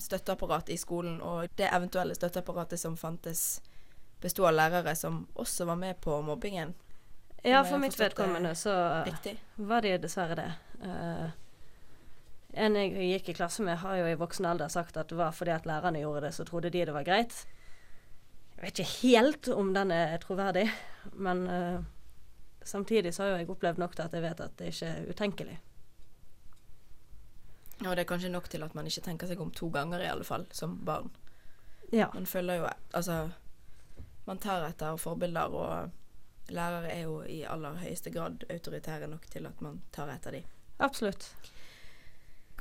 støtteapparat 0.04 0.72
i 0.74 0.78
skolen, 0.80 1.20
og 1.24 1.52
det 1.60 1.70
eventuelle 1.72 2.16
støtteapparatet 2.16 2.80
som 2.80 2.98
fantes, 3.00 3.62
besto 4.22 4.48
av 4.48 4.56
lærere 4.56 4.96
som 5.00 5.22
også 5.36 5.68
var 5.70 5.80
med 5.80 6.00
på 6.04 6.18
mobbingen. 6.26 6.74
Ja, 7.46 7.62
for 7.64 7.80
mitt 7.80 7.96
vedkommende 8.00 8.56
så 8.58 8.74
Riktig. 9.06 9.38
var 9.56 9.86
de 9.86 9.98
dessverre 10.02 10.36
det. 10.40 10.52
Uh, 10.82 11.30
en 12.56 12.78
jeg 12.80 12.94
gikk 12.96 13.30
i 13.30 13.38
klasse 13.38 13.64
med, 13.66 13.78
har 13.82 14.00
jo 14.00 14.08
i 14.08 14.18
voksen 14.20 14.48
alder 14.48 14.72
sagt 14.72 14.98
at 14.98 15.12
det 15.12 15.18
var 15.20 15.36
fordi 15.36 15.52
at 15.56 15.68
lærerne 15.68 16.02
gjorde 16.02 16.26
det, 16.28 16.34
så 16.36 16.46
trodde 16.48 16.72
de 16.72 16.86
det 16.88 16.96
var 16.96 17.08
greit. 17.08 17.46
Jeg 18.56 18.64
vet 18.64 18.80
ikke 18.80 19.00
helt 19.02 19.50
om 19.52 19.74
den 19.76 19.92
er 19.92 20.16
troverdig, 20.24 20.70
men 21.14 21.44
uh, 21.48 21.84
samtidig 22.64 23.14
så 23.14 23.24
har 23.24 23.42
jeg 23.42 23.50
opplevd 23.52 23.82
nok 23.84 23.96
til 23.96 24.08
at 24.08 24.16
jeg 24.16 24.24
vet 24.24 24.44
at 24.46 24.56
det 24.60 24.72
ikke 24.72 24.92
er 24.92 25.10
utenkelig. 25.12 25.58
Ja, 27.84 27.92
det 27.92 28.06
er 28.06 28.08
kanskje 28.08 28.32
nok 28.32 28.48
til 28.50 28.64
at 28.64 28.76
man 28.76 28.88
ikke 28.88 29.04
tenker 29.04 29.28
seg 29.28 29.42
om 29.44 29.52
to 29.52 29.68
ganger, 29.70 30.00
i 30.00 30.08
alle 30.08 30.24
fall, 30.24 30.48
som 30.56 30.78
barn. 30.88 31.12
Ja. 31.92 32.08
Man 32.14 32.26
følger 32.26 32.62
jo 32.62 32.70
Altså, 32.94 33.30
man 34.26 34.40
tar 34.40 34.64
etter 34.70 34.96
forbilder, 34.96 35.52
og 35.52 35.92
lærere 36.50 36.92
er 36.94 37.02
jo 37.04 37.20
i 37.22 37.44
aller 37.44 37.76
høyeste 37.84 38.12
grad 38.12 38.48
autoritære 38.50 39.08
nok 39.12 39.28
til 39.30 39.46
at 39.46 39.62
man 39.62 39.82
tar 39.92 40.10
etter 40.16 40.32
dem. 40.32 40.48
Absolutt. 40.80 41.36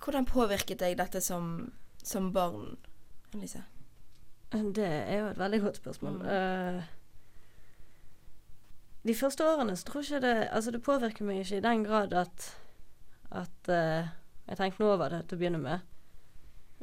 Hvordan 0.04 0.26
påvirket 0.28 0.80
deg 0.80 0.98
dette 0.98 1.20
som, 1.24 1.72
som 2.02 2.32
barn, 2.32 2.76
Annelise? 3.32 3.62
Det 4.52 4.84
er 4.86 5.16
jo 5.18 5.30
et 5.32 5.38
veldig 5.38 5.60
godt 5.64 5.76
spørsmål. 5.80 6.18
Mm. 6.20 6.26
Uh, 6.28 6.82
de 9.04 9.14
første 9.14 9.46
årene 9.48 9.76
så 9.76 9.84
tror 9.88 10.00
jeg 10.02 10.12
ikke 10.12 10.26
det 10.26 10.48
Altså, 10.50 10.70
det 10.70 10.82
påvirker 10.82 11.24
meg 11.24 11.40
ikke 11.42 11.56
i 11.56 11.64
den 11.64 11.84
grad 11.84 12.12
at 12.12 12.52
at 13.34 13.68
uh, 13.68 14.08
jeg 14.46 14.56
tenkte 14.56 14.84
over 14.86 15.08
det 15.08 15.24
til 15.26 15.36
å 15.36 15.40
begynne 15.40 15.60
med. 15.62 15.78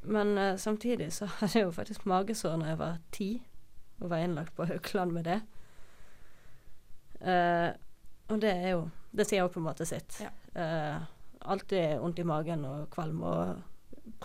Men 0.03 0.33
uh, 0.37 0.57
samtidig 0.59 1.11
så 1.13 1.29
hadde 1.39 1.59
jeg 1.59 1.67
jo 1.67 1.75
faktisk 1.75 2.05
magesår 2.09 2.57
når 2.57 2.73
jeg 2.73 2.79
var 2.81 2.99
ti. 3.11 3.31
og 4.01 4.09
var 4.09 4.17
innlagt 4.17 4.55
på 4.55 4.65
Haukeland 4.65 5.11
med 5.11 5.23
det. 5.23 5.41
Uh, 7.21 7.69
og 8.33 8.41
det 8.41 8.49
er 8.49 8.69
jo 8.69 8.89
Det 9.11 9.27
sier 9.27 9.43
jo 9.43 9.51
på 9.51 9.59
en 9.59 9.67
måte 9.67 9.85
sitt. 9.85 10.21
Ja. 10.23 10.29
Eh, 10.55 11.01
alltid 11.45 11.99
vondt 11.99 12.19
i 12.19 12.27
magen 12.27 12.65
og 12.65 12.89
kvalm 12.93 13.21
og 13.27 13.61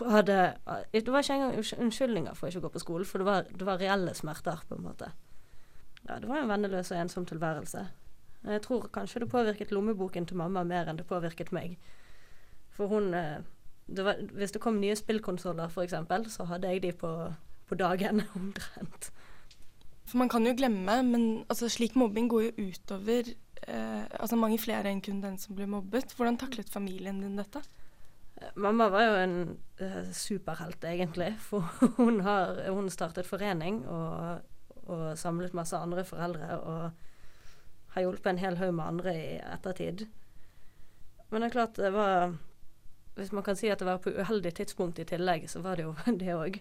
hadde 0.09 0.55
Det 0.93 1.11
var 1.11 1.23
ikke 1.23 1.33
engang 1.33 1.55
unnskyldninger 1.57 2.33
for 2.33 2.47
ikke 2.47 2.59
å 2.59 2.65
gå 2.67 2.73
på 2.73 2.81
skolen, 2.81 3.05
for 3.05 3.21
det 3.21 3.27
var, 3.27 3.47
det 3.49 3.65
var 3.65 3.79
reelle 3.81 4.13
smerter, 4.17 4.61
på 4.67 4.75
en 4.75 4.83
måte. 4.83 5.11
Ja, 6.07 6.19
det 6.19 6.29
var 6.29 6.41
en 6.41 6.49
venneløs 6.49 6.91
og 6.91 7.01
ensom 7.01 7.25
tilværelse. 7.25 7.87
Jeg 8.47 8.61
tror 8.61 8.89
kanskje 8.93 9.19
det 9.19 9.29
påvirket 9.29 9.71
lommeboken 9.71 10.25
til 10.25 10.37
mamma 10.37 10.63
mer 10.63 10.87
enn 10.87 10.99
det 10.99 11.07
påvirket 11.07 11.51
meg. 11.51 11.77
For 12.71 12.87
hun 12.87 13.13
eh, 13.13 13.41
det 13.87 14.05
var, 14.05 14.19
Hvis 14.33 14.51
det 14.51 14.61
kom 14.61 14.79
nye 14.81 14.95
spillkonsoller, 14.95 15.67
f.eks., 15.67 16.33
så 16.33 16.43
hadde 16.43 16.67
jeg 16.67 16.83
de 16.83 16.91
på, 16.91 17.11
på 17.67 17.75
dagen 17.75 18.21
omtrent. 18.35 19.11
For 20.07 20.17
man 20.17 20.29
kan 20.29 20.47
jo 20.47 20.55
glemme, 20.55 21.03
men 21.03 21.45
altså, 21.49 21.69
slik 21.69 21.95
mobbing 21.95 22.29
går 22.29 22.41
jo 22.41 22.67
utover 22.69 23.33
eh, 23.67 24.03
altså 24.19 24.39
mange 24.39 24.59
flere 24.61 24.91
enn 24.91 25.03
kun 25.03 25.21
den 25.23 25.37
som 25.41 25.57
ble 25.57 25.67
mobbet. 25.69 26.15
Hvordan 26.17 26.39
taklet 26.39 26.71
familien 26.71 27.21
din 27.23 27.37
dette? 27.39 27.63
Mamma 28.55 28.89
var 28.89 29.01
jo 29.01 29.15
en 29.17 29.37
eh, 29.81 30.11
superhelt, 30.13 30.83
egentlig. 30.83 31.33
For 31.41 31.65
hun 31.97 32.21
har 32.21 32.61
hun 32.69 32.89
startet 32.89 33.27
forening 33.27 33.83
og, 33.87 34.41
og, 34.85 35.17
samlet 35.17 35.57
masse 35.57 35.77
andre 35.77 36.05
foreldre 36.05 36.59
og 36.59 36.91
har 37.95 38.05
hjulpet 38.05 38.29
en 38.33 38.41
hel 38.41 38.59
haug 38.61 38.75
med 38.77 38.85
andre 38.85 39.15
i 39.15 39.29
ettertid. 39.41 40.05
Men 41.29 41.41
det 41.41 41.49
er 41.49 41.55
klart 41.55 41.75
det 41.75 41.89
var 41.91 42.37
Hvis 43.17 43.31
man 43.33 43.43
kan 43.43 43.55
si 43.57 43.67
at 43.67 43.79
det 43.79 43.87
var 43.87 43.97
på 43.97 44.13
uheldig 44.13 44.53
tidspunkt 44.53 44.99
i 44.99 45.03
tillegg, 45.03 45.49
så 45.49 45.59
var 45.59 45.75
det 45.75 45.83
jo 45.83 45.95
det 46.21 46.35
òg. 46.35 46.59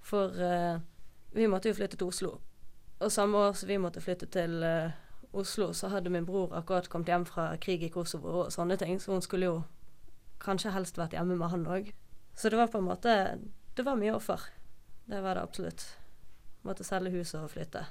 For 0.00 0.30
eh, 0.38 0.78
vi 1.34 1.46
måtte 1.46 1.68
jo 1.68 1.74
flytte 1.74 1.96
til 1.96 2.06
Oslo. 2.06 2.36
Og 3.00 3.12
samme 3.12 3.38
år 3.38 3.52
som 3.52 3.68
vi 3.68 3.78
måtte 3.78 4.00
flytte 4.00 4.26
til 4.26 4.62
uh, 4.62 4.92
Oslo, 5.32 5.72
så 5.72 5.88
hadde 5.88 6.10
min 6.10 6.26
bror 6.26 6.54
akkurat 6.58 6.88
kommet 6.90 7.08
hjem 7.08 7.24
fra 7.28 7.52
krig 7.62 7.84
i 7.86 7.90
Kosovo 7.92 8.32
og 8.42 8.52
sånne 8.52 8.76
ting, 8.80 8.98
så 8.98 9.14
hun 9.14 9.22
skulle 9.22 9.46
jo 9.46 9.60
kanskje 10.42 10.72
helst 10.74 10.98
vært 10.98 11.14
hjemme 11.14 11.36
med 11.38 11.52
han 11.52 11.68
òg. 11.70 11.92
Så 12.34 12.50
det 12.50 12.58
var 12.58 12.70
på 12.72 12.80
en 12.80 12.88
måte 12.88 13.14
Det 13.76 13.84
var 13.86 13.96
mye 13.96 14.14
offer. 14.14 14.40
Det 15.06 15.20
var 15.22 15.34
det 15.34 15.42
absolutt. 15.42 15.84
Måtte 16.62 16.84
selge 16.84 17.12
huset 17.14 17.40
og 17.40 17.50
flytte. 17.50 17.84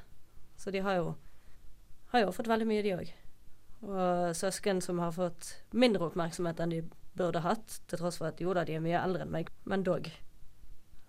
Så 0.58 0.72
de 0.72 0.82
har 0.84 1.00
jo 1.00 1.16
har 2.12 2.26
jo 2.26 2.32
fått 2.34 2.50
veldig 2.50 2.68
mye, 2.68 2.84
de 2.84 2.96
òg. 2.98 3.12
Og 3.86 4.36
søsken 4.36 4.82
som 4.82 5.00
har 5.00 5.14
fått 5.16 5.54
mindre 5.72 6.10
oppmerksomhet 6.10 6.60
enn 6.60 6.74
de 6.74 6.82
burde 7.18 7.44
hatt, 7.46 7.80
til 7.88 8.02
tross 8.02 8.18
for 8.20 8.30
at 8.30 8.42
jo 8.42 8.54
da, 8.54 8.66
de 8.66 8.76
er 8.78 8.84
mye 8.84 9.00
eldre 9.00 9.26
enn 9.26 9.34
meg, 9.34 9.52
men 9.70 9.86
dog. 9.86 10.10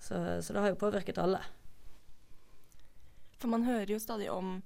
Så, 0.01 0.17
så 0.45 0.55
det 0.55 0.63
har 0.63 0.73
jo 0.73 0.81
påvirket 0.81 1.19
alle. 1.21 1.41
For 3.41 3.49
man 3.53 3.65
hører 3.65 3.95
jo 3.95 4.01
stadig 4.03 4.29
om 4.33 4.61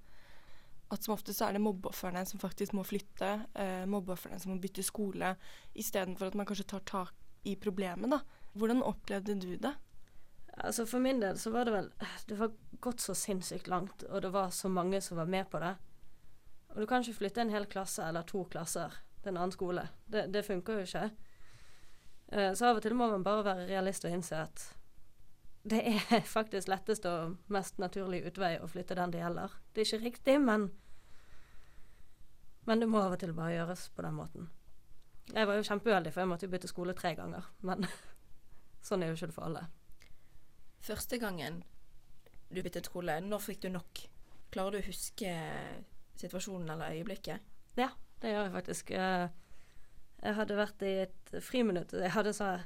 at 0.95 1.05
som 1.07 1.15
ofte 1.15 1.35
så 1.35 1.49
er 1.49 1.57
det 1.57 1.65
mobbeofrene 1.65 2.25
som 2.29 2.41
faktisk 2.43 2.75
må 2.77 2.85
flytte, 2.87 3.31
eh, 3.55 3.85
mobbeofrene 3.91 4.41
som 4.41 4.55
må 4.55 4.61
bytte 4.63 4.85
skole, 4.87 5.35
istedenfor 5.75 6.31
at 6.31 6.39
man 6.39 6.49
kanskje 6.49 6.69
tar 6.75 6.85
tak 6.89 7.15
i 7.45 7.57
problemet, 7.61 8.11
da. 8.11 8.21
Hvordan 8.55 8.83
opplevde 8.87 9.35
du 9.41 9.57
det? 9.57 9.75
Altså 10.55 10.87
For 10.87 11.03
min 11.03 11.19
del 11.21 11.39
så 11.39 11.51
var 11.51 11.67
det 11.67 11.73
vel 11.75 11.89
Det 12.29 12.37
var 12.39 12.53
gått 12.81 13.01
så 13.03 13.15
sinnssykt 13.15 13.67
langt, 13.69 14.05
og 14.07 14.23
det 14.23 14.31
var 14.31 14.51
så 14.51 14.69
mange 14.69 15.01
som 15.01 15.19
var 15.19 15.27
med 15.27 15.51
på 15.51 15.59
det. 15.59 15.75
Og 16.69 16.81
du 16.81 16.87
kan 16.87 17.03
ikke 17.03 17.19
flytte 17.19 17.43
en 17.43 17.51
hel 17.51 17.67
klasse 17.67 18.07
eller 18.07 18.23
to 18.23 18.45
klasser 18.51 18.95
til 19.23 19.33
en 19.33 19.37
annen 19.37 19.53
skole. 19.53 19.89
Det, 20.07 20.27
det 20.33 20.45
funker 20.47 20.79
jo 20.79 20.87
ikke. 20.87 21.11
Eh, 22.29 22.53
så 22.55 22.71
av 22.71 22.79
og 22.79 22.83
til 22.83 22.95
må 22.95 23.09
man 23.11 23.27
bare 23.27 23.45
være 23.45 23.69
realist 23.69 24.07
og 24.07 24.15
innse 24.15 24.39
at 24.47 24.65
det 25.65 25.81
er 25.89 26.25
faktisk 26.37 26.69
lettest 26.69 27.07
og 27.09 27.37
mest 27.53 27.79
naturlig 27.81 28.25
utvei 28.29 28.57
å 28.61 28.69
flytte 28.69 28.97
den 28.99 29.15
det 29.15 29.23
gjelder. 29.23 29.55
Det 29.73 29.83
er 29.83 29.89
ikke 29.89 30.05
riktig, 30.05 30.41
men 30.45 30.69
Men 32.65 32.81
det 32.81 32.89
må 32.89 33.03
av 33.05 33.15
og 33.17 33.21
til 33.21 33.35
bare 33.37 33.55
gjøres 33.57 33.89
på 33.95 34.05
den 34.07 34.17
måten. 34.17 34.51
Jeg 35.33 35.49
var 35.49 35.57
jo 35.57 35.67
kjempeuheldig, 35.67 36.13
for 36.13 36.23
jeg 36.23 36.31
måtte 36.31 36.47
jo 36.47 36.53
bytte 36.53 36.71
skole 36.71 36.95
tre 36.97 37.15
ganger. 37.17 37.47
Men 37.65 37.87
sånn 38.87 39.05
er 39.05 39.13
jo 39.13 39.19
ikke 39.19 39.31
det 39.31 39.37
for 39.37 39.49
alle. 39.49 39.65
Første 40.85 41.19
gangen 41.21 41.63
du 42.55 42.61
byttet 42.63 42.87
skole, 42.91 43.19
når 43.25 43.43
fikk 43.43 43.65
du 43.65 43.71
nok? 43.73 44.05
Klarer 44.55 44.77
du 44.77 44.83
å 44.83 44.87
huske 44.87 45.33
situasjonen 46.21 46.71
eller 46.75 46.95
øyeblikket? 46.95 47.43
Ja, 47.81 47.89
det 48.23 48.31
gjør 48.31 48.47
jeg 48.47 48.55
faktisk. 48.55 48.93
Jeg 48.95 50.37
hadde 50.39 50.61
vært 50.61 50.85
i 50.87 50.95
et 51.09 51.35
friminutt. 51.43 51.97
Jeg 51.99 52.15
hadde 52.15 52.37
sånn 52.37 52.63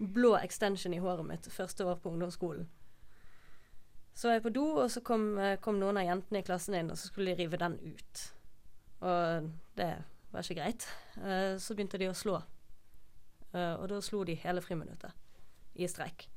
blå 0.00 0.34
extension 0.40 0.94
i 0.96 1.00
håret 1.00 1.26
mitt 1.28 1.46
første 1.52 1.84
år 1.84 2.00
på 2.00 2.10
ungdomsskolen. 2.10 2.68
Så 4.16 4.28
var 4.28 4.38
jeg 4.38 4.44
på 4.48 4.52
do, 4.56 4.64
og 4.82 4.90
så 4.90 5.02
kom, 5.04 5.34
kom, 5.60 5.78
noen 5.80 6.00
av 6.00 6.08
jentene 6.08 6.40
i 6.40 6.44
klassen 6.44 6.76
inn, 6.76 6.90
og 6.92 6.98
så 6.98 7.08
skulle 7.08 7.34
de 7.34 7.44
rive 7.44 7.60
den 7.60 7.76
ut. 7.84 8.22
Og 9.00 9.50
det 9.78 9.92
var 10.30 10.44
ikke 10.44 10.60
greit. 10.60 10.86
Uh, 11.16 11.56
så 11.58 11.74
begynte 11.74 12.00
de 12.00 12.10
å 12.10 12.16
slå. 12.16 12.40
Uh, 13.54 13.74
og 13.80 13.88
da 13.90 14.00
slo 14.04 14.22
de 14.28 14.36
hele 14.42 14.62
friminuttet 14.64 15.16
i 15.74 15.88
streik. 15.88 16.28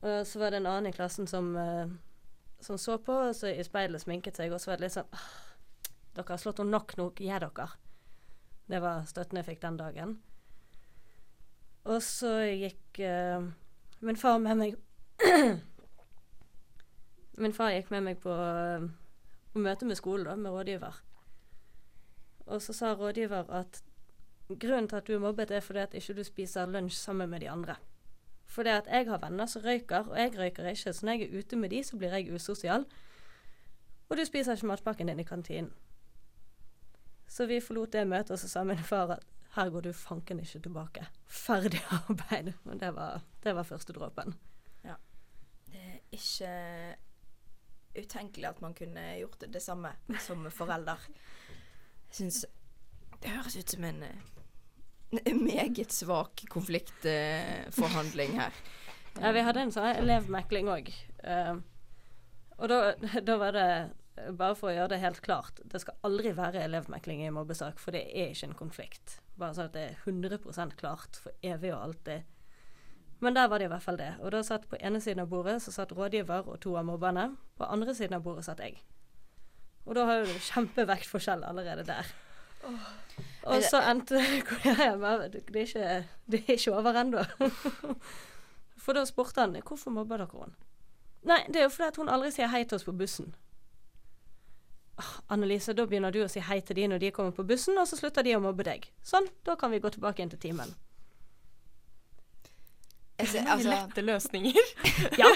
Og 0.00 0.26
så 0.28 0.40
var 0.40 0.52
det 0.52 0.60
en 0.60 0.68
annen 0.70 0.90
i 0.90 0.94
klassen 0.94 1.26
som, 1.26 1.54
som 2.62 2.78
så 2.78 2.98
på, 3.02 3.14
og 3.28 3.34
så 3.34 3.48
i 3.50 3.64
speilet 3.64 4.02
sminket 4.02 4.36
seg, 4.38 4.52
og 4.52 4.60
så 4.60 4.70
var 4.70 4.78
det 4.78 4.86
litt 4.86 4.94
sånn 4.94 5.08
Dere 6.16 6.32
har 6.32 6.40
slått 6.40 6.60
henne 6.62 6.72
nok, 6.72 6.94
nå 6.96 7.08
gir 7.18 7.42
dere. 7.42 7.66
Det 8.70 8.78
var 8.84 9.08
støtten 9.08 9.40
jeg 9.40 9.48
fikk 9.48 9.62
den 9.64 9.78
dagen. 9.80 10.14
Og 11.86 12.02
så 12.04 12.32
gikk 12.48 13.00
uh, 13.04 13.48
min 14.00 14.20
far 14.20 14.38
med 14.42 14.60
meg 14.60 14.76
Min 17.42 17.52
far 17.56 17.74
gikk 17.74 17.90
med 17.92 18.04
meg 18.04 18.20
på, 18.22 18.32
på 19.52 19.60
møte 19.60 19.88
med 19.88 19.98
skolen, 19.98 20.24
da, 20.28 20.36
med 20.40 20.54
rådgiver. 20.54 21.02
Og 22.46 22.62
så 22.62 22.72
sa 22.72 22.92
rådgiver 22.94 23.50
at 23.50 23.82
grunnen 24.48 24.88
til 24.88 24.96
at 24.96 25.06
du 25.06 25.14
er 25.14 25.18
mobbet, 25.18 25.50
er 25.50 25.60
fordi 25.60 25.78
at 25.78 25.94
ikke 25.94 26.14
du 26.14 26.22
spiser 26.24 26.66
lunsj 26.66 26.96
sammen 26.96 27.30
med 27.30 27.40
de 27.40 27.50
andre. 27.50 27.76
Fordi 28.46 28.70
at 28.70 28.86
jeg 28.86 29.06
har 29.08 29.18
venner 29.18 29.46
som 29.46 29.62
røyker, 29.64 30.06
og 30.08 30.18
jeg 30.18 30.38
røyker 30.38 30.68
ikke. 30.68 30.92
Så 30.92 31.06
når 31.06 31.12
jeg 31.12 31.22
er 31.22 31.38
ute 31.38 31.56
med 31.56 31.70
de, 31.70 31.82
så 31.84 31.96
blir 31.96 32.14
jeg 32.14 32.34
usosial. 32.34 32.86
Og 34.08 34.16
du 34.16 34.24
spiser 34.24 34.54
ikke 34.54 34.66
matpakken 34.66 35.10
din 35.10 35.20
i 35.20 35.26
kantinen. 35.26 35.72
Så 37.26 37.46
vi 37.46 37.60
forlot 37.60 37.92
det 37.92 38.06
møtet, 38.06 38.30
og 38.30 38.38
så 38.38 38.48
sa 38.48 38.62
min 38.64 38.78
far 38.78 39.16
at 39.16 39.24
her 39.56 39.70
går 39.72 39.80
du 39.80 39.92
fanken 39.92 40.40
ikke 40.40 40.60
tilbake. 40.62 41.06
Ferdig 41.26 41.80
arbeid. 41.90 42.52
Og 42.70 42.80
det 42.80 42.94
var, 42.94 43.22
det 43.44 43.54
var 43.56 43.62
første 43.62 43.92
dråpen. 43.92 44.34
Ja. 44.84 44.94
Det 45.72 45.80
er 45.80 45.98
ikke 46.12 46.50
utenkelig 47.96 48.48
at 48.48 48.60
man 48.60 48.74
kunne 48.74 49.04
gjort 49.18 49.44
det, 49.52 49.62
samme 49.62 49.94
som 50.20 50.44
forelder. 50.50 51.08
Syns 52.16 52.44
det 53.20 53.32
høres 53.34 53.56
ut 53.58 53.76
som 53.76 53.84
en, 53.84 54.02
en 55.20 55.42
meget 55.44 55.92
svak 55.92 56.46
konfliktforhandling 56.52 58.40
her. 58.40 58.56
Ja, 59.16 59.30
vi 59.32 59.40
hadde 59.40 59.62
en 59.64 59.70
sånn 59.72 59.94
elevmekling 60.02 60.66
òg. 60.68 60.90
Uh, 61.24 61.62
og 62.60 62.68
da, 62.68 62.80
da 63.24 63.36
var 63.40 63.54
det 63.56 63.68
bare 64.36 64.56
for 64.56 64.70
å 64.70 64.74
gjøre 64.74 64.94
det 64.94 65.02
helt 65.02 65.20
klart, 65.24 65.60
det 65.64 65.80
skal 65.82 65.96
aldri 66.06 66.32
være 66.36 66.62
elevmekling 66.64 67.22
i 67.24 67.32
mobbesak, 67.34 67.80
for 67.80 67.96
det 67.96 68.06
er 68.12 68.32
ikke 68.32 68.50
en 68.50 68.58
konflikt. 68.58 69.18
Bare 69.36 69.56
sånn 69.56 69.70
at 69.70 69.76
det 69.76 69.84
er 69.90 70.02
100 70.04 70.76
klart 70.76 71.20
for 71.20 71.32
evig 71.44 71.72
og 71.74 71.82
alltid. 71.82 72.28
Men 73.24 73.36
der 73.36 73.48
var 73.48 73.58
det 73.58 73.68
i 73.68 73.72
hvert 73.72 73.84
fall 73.84 73.96
det. 74.00 74.12
Og 74.20 74.32
da 74.32 74.42
satt 74.44 74.68
på 74.68 74.76
ene 74.80 75.00
siden 75.00 75.24
av 75.24 75.32
bordet 75.32 75.58
så 75.64 75.72
satt 75.72 75.92
rådgiver 75.96 76.48
og 76.48 76.60
to 76.60 76.74
av 76.76 76.84
mobberne. 76.88 77.30
På 77.56 77.64
andre 77.64 77.94
siden 77.96 78.18
av 78.18 78.24
bordet 78.24 78.44
satt 78.44 78.60
jeg. 78.60 78.76
Og 79.86 79.94
da 79.94 80.04
har 80.08 80.24
du 80.26 80.32
kjempevektforskjell 80.50 81.44
allerede 81.46 81.86
der. 81.86 82.14
Oh. 82.66 82.86
Og 83.46 83.62
så 83.62 83.80
endte 83.86 84.18
jeg 84.64 84.98
med 84.98 85.28
det 85.32 85.44
er 85.54 85.60
ikke, 85.60 86.04
det 86.26 86.42
er 86.42 86.52
ikke 86.58 86.74
over 86.74 87.00
ennå. 87.00 87.24
For 88.82 88.92
da 88.94 89.04
spurte 89.06 89.40
han 89.40 89.56
hvorfor 89.62 89.90
mobber 89.90 90.22
dere 90.22 90.42
henne. 90.42 90.54
Nei, 91.26 91.42
det 91.50 91.56
er 91.60 91.66
jo 91.66 91.74
fordi 91.74 92.02
hun 92.02 92.10
aldri 92.12 92.30
sier 92.30 92.50
hei 92.52 92.62
til 92.64 92.78
oss 92.78 92.86
på 92.86 92.94
bussen. 92.94 93.32
Annelise, 95.28 95.74
da 95.74 95.84
begynner 95.86 96.14
du 96.14 96.20
å 96.24 96.28
si 96.30 96.40
hei 96.40 96.60
til 96.64 96.78
de 96.78 96.86
når 96.92 97.02
de 97.02 97.10
kommer 97.14 97.34
på 97.34 97.44
bussen, 97.46 97.78
og 97.78 97.88
så 97.90 97.98
slutter 97.98 98.24
de 98.24 98.36
å 98.36 98.42
mobbe 98.42 98.64
deg. 98.66 98.86
Sånn, 99.04 99.26
da 99.44 99.56
kan 99.58 99.74
vi 99.74 99.82
gå 99.82 99.90
tilbake 99.92 100.22
igjen 100.22 100.32
til 100.36 100.42
timen. 100.46 100.70
Altså, 103.18 103.42
lette 103.66 104.04
løsninger. 104.04 104.72
ja. 105.20 105.32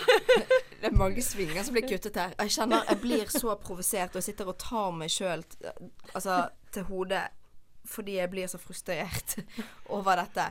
Det 0.81 0.89
er 0.89 0.97
mange 0.97 1.23
svinger 1.23 1.65
som 1.67 1.77
blir 1.77 1.85
kuttet 1.89 2.17
her. 2.17 2.35
Jeg 2.41 2.55
kjenner 2.57 2.87
jeg 2.89 3.01
blir 3.03 3.33
så 3.33 3.55
provosert 3.61 4.17
og 4.17 4.25
sitter 4.25 4.49
og 4.49 4.59
tar 4.61 4.95
meg 4.97 5.13
sjøl 5.13 5.45
altså, 6.15 6.47
til 6.73 6.89
hodet 6.89 7.27
fordi 7.91 8.19
jeg 8.19 8.31
blir 8.31 8.49
så 8.49 8.59
frustrert 8.61 9.37
over 9.97 10.23
dette. 10.23 10.47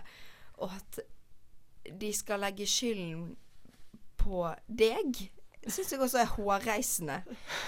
Og 0.62 0.71
at 0.75 1.01
de 2.01 2.13
skal 2.13 2.43
legge 2.43 2.67
skylden 2.67 3.36
på 4.19 4.48
deg 4.67 5.29
syns 5.67 5.91
jeg 5.91 6.01
også 6.01 6.21
er 6.21 6.33
hårreisende. 6.36 7.21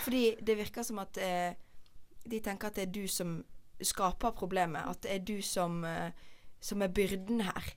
Fordi 0.04 0.36
det 0.48 0.58
virker 0.58 0.84
som 0.84 1.00
at 1.04 1.18
eh, 1.18 1.54
de 2.32 2.40
tenker 2.40 2.70
at 2.70 2.78
det 2.78 2.88
er 2.88 2.94
du 2.94 3.08
som 3.08 3.42
skaper 3.82 4.32
problemet. 4.38 4.84
At 4.88 5.04
det 5.04 5.16
er 5.16 5.24
du 5.26 5.42
som, 5.42 5.84
eh, 5.86 6.12
som 6.60 6.82
er 6.82 6.88
byrden 6.88 7.42
her. 7.42 7.74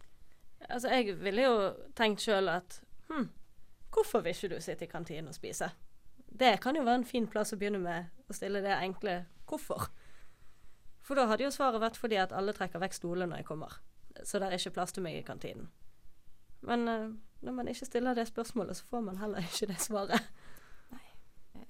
Altså, 0.69 0.89
jeg 0.89 1.21
ville 1.21 1.43
jo 1.45 1.73
tenkt 1.97 2.25
sjøl 2.25 2.49
at 2.49 2.81
hm, 3.09 3.29
Hvorfor 3.95 4.25
vil 4.25 4.35
ikke 4.35 4.49
du 4.55 4.61
sitte 4.61 4.85
i 4.85 4.91
kantinen 4.91 5.29
og 5.31 5.37
spise? 5.37 5.71
Det 6.39 6.61
kan 6.61 6.77
jo 6.77 6.83
være 6.83 7.03
en 7.03 7.07
fin 7.07 7.27
plass 7.31 7.55
å 7.55 7.59
begynne 7.61 7.79
med, 7.79 8.11
å 8.29 8.35
stille 8.35 8.63
det 8.63 8.75
enkle 8.75 9.25
'hvorfor'. 9.47 9.91
For 11.05 11.15
da 11.15 11.27
hadde 11.27 11.45
jo 11.45 11.51
svaret 11.51 11.81
vært 11.81 11.97
fordi 12.01 12.17
at 12.17 12.33
alle 12.33 12.53
trekker 12.53 12.81
vekk 12.81 12.95
stoler 12.97 13.27
når 13.27 13.37
jeg 13.37 13.47
kommer. 13.47 13.81
Så 14.25 14.39
det 14.39 14.47
er 14.49 14.59
ikke 14.59 14.71
plass 14.71 14.93
til 14.93 15.03
meg 15.03 15.19
i 15.19 15.23
kantinen. 15.23 15.69
Men 16.61 16.89
eh, 16.89 17.11
når 17.45 17.53
man 17.53 17.69
ikke 17.69 17.87
stiller 17.87 18.15
det 18.15 18.29
spørsmålet, 18.29 18.77
så 18.77 18.85
får 18.85 19.01
man 19.01 19.17
heller 19.17 19.39
ikke 19.39 19.67
det 19.67 19.81
svaret. 19.81 20.21
Nei. 20.91 21.03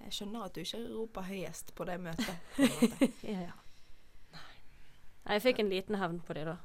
Jeg 0.05 0.13
skjønner 0.13 0.45
at 0.45 0.55
du 0.55 0.61
ikke 0.61 0.83
roper 0.95 1.23
høyest 1.23 1.75
på 1.75 1.85
det 1.85 2.01
møtet. 2.01 2.37
på. 2.57 2.69
Ja, 3.33 3.41
ja. 3.41 3.53
Nei, 5.25 5.35
jeg 5.35 5.43
fikk 5.43 5.59
en 5.59 5.73
liten 5.73 5.99
hevn 5.99 6.21
på 6.21 6.37
de 6.37 6.45
da. 6.45 6.57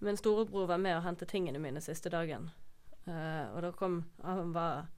Min 0.00 0.16
storebror 0.16 0.66
var 0.66 0.76
med 0.76 0.96
og 0.96 1.02
hentet 1.02 1.28
tingene 1.28 1.58
mine 1.58 1.80
siste 1.80 2.10
dagen. 2.10 2.50
Eh, 3.06 3.46
og 3.54 3.62
da 3.62 3.70
kom 3.72 4.04
Han 4.22 4.52
var 4.52 4.88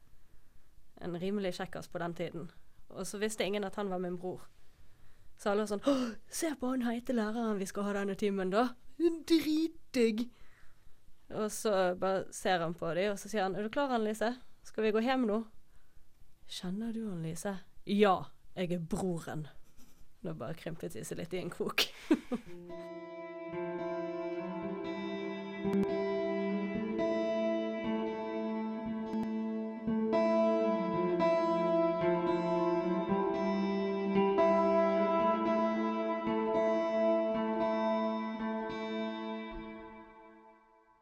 en 1.00 1.20
rimelig 1.20 1.54
kjekkas 1.54 1.88
på 1.88 1.98
den 1.98 2.14
tiden. 2.14 2.50
Og 2.88 3.06
så 3.06 3.18
visste 3.18 3.44
ingen 3.44 3.64
at 3.64 3.74
han 3.74 3.90
var 3.90 3.98
min 3.98 4.18
bror. 4.18 4.42
Så 5.38 5.50
alle 5.50 5.64
var 5.64 5.70
sånn 5.70 5.86
Å, 5.88 6.16
'Se 6.28 6.54
på 6.60 6.70
han 6.70 6.82
heite 6.82 7.12
læreren 7.16 7.58
vi 7.58 7.66
skal 7.66 7.82
ha 7.84 7.92
denne 7.92 8.14
timen, 8.14 8.50
da. 8.50 8.68
Dritdigg.' 8.98 10.28
Og 11.30 11.50
så 11.50 11.94
bare 11.94 12.24
ser 12.32 12.58
han 12.58 12.74
på 12.74 12.94
dem, 12.94 13.12
og 13.12 13.18
så 13.18 13.28
sier 13.28 13.42
han 13.42 13.56
'Er 13.56 13.62
du 13.62 13.68
klar, 13.68 13.88
Annelise? 13.88 14.36
Skal 14.64 14.84
vi 14.84 14.92
gå 14.92 15.00
hjem 15.00 15.26
nå?' 15.26 15.46
'Kjenner 16.48 16.92
du 16.92 17.10
Annelise?' 17.10 17.58
'Ja, 17.86 18.24
jeg 18.56 18.72
er 18.72 18.78
broren'. 18.78 19.46
Nå 20.22 20.34
bare 20.34 20.54
krympet 20.54 20.92
de 20.92 21.04
seg 21.04 21.18
litt 21.18 21.32
i 21.32 21.38
en 21.38 21.50
krok. 21.50 21.80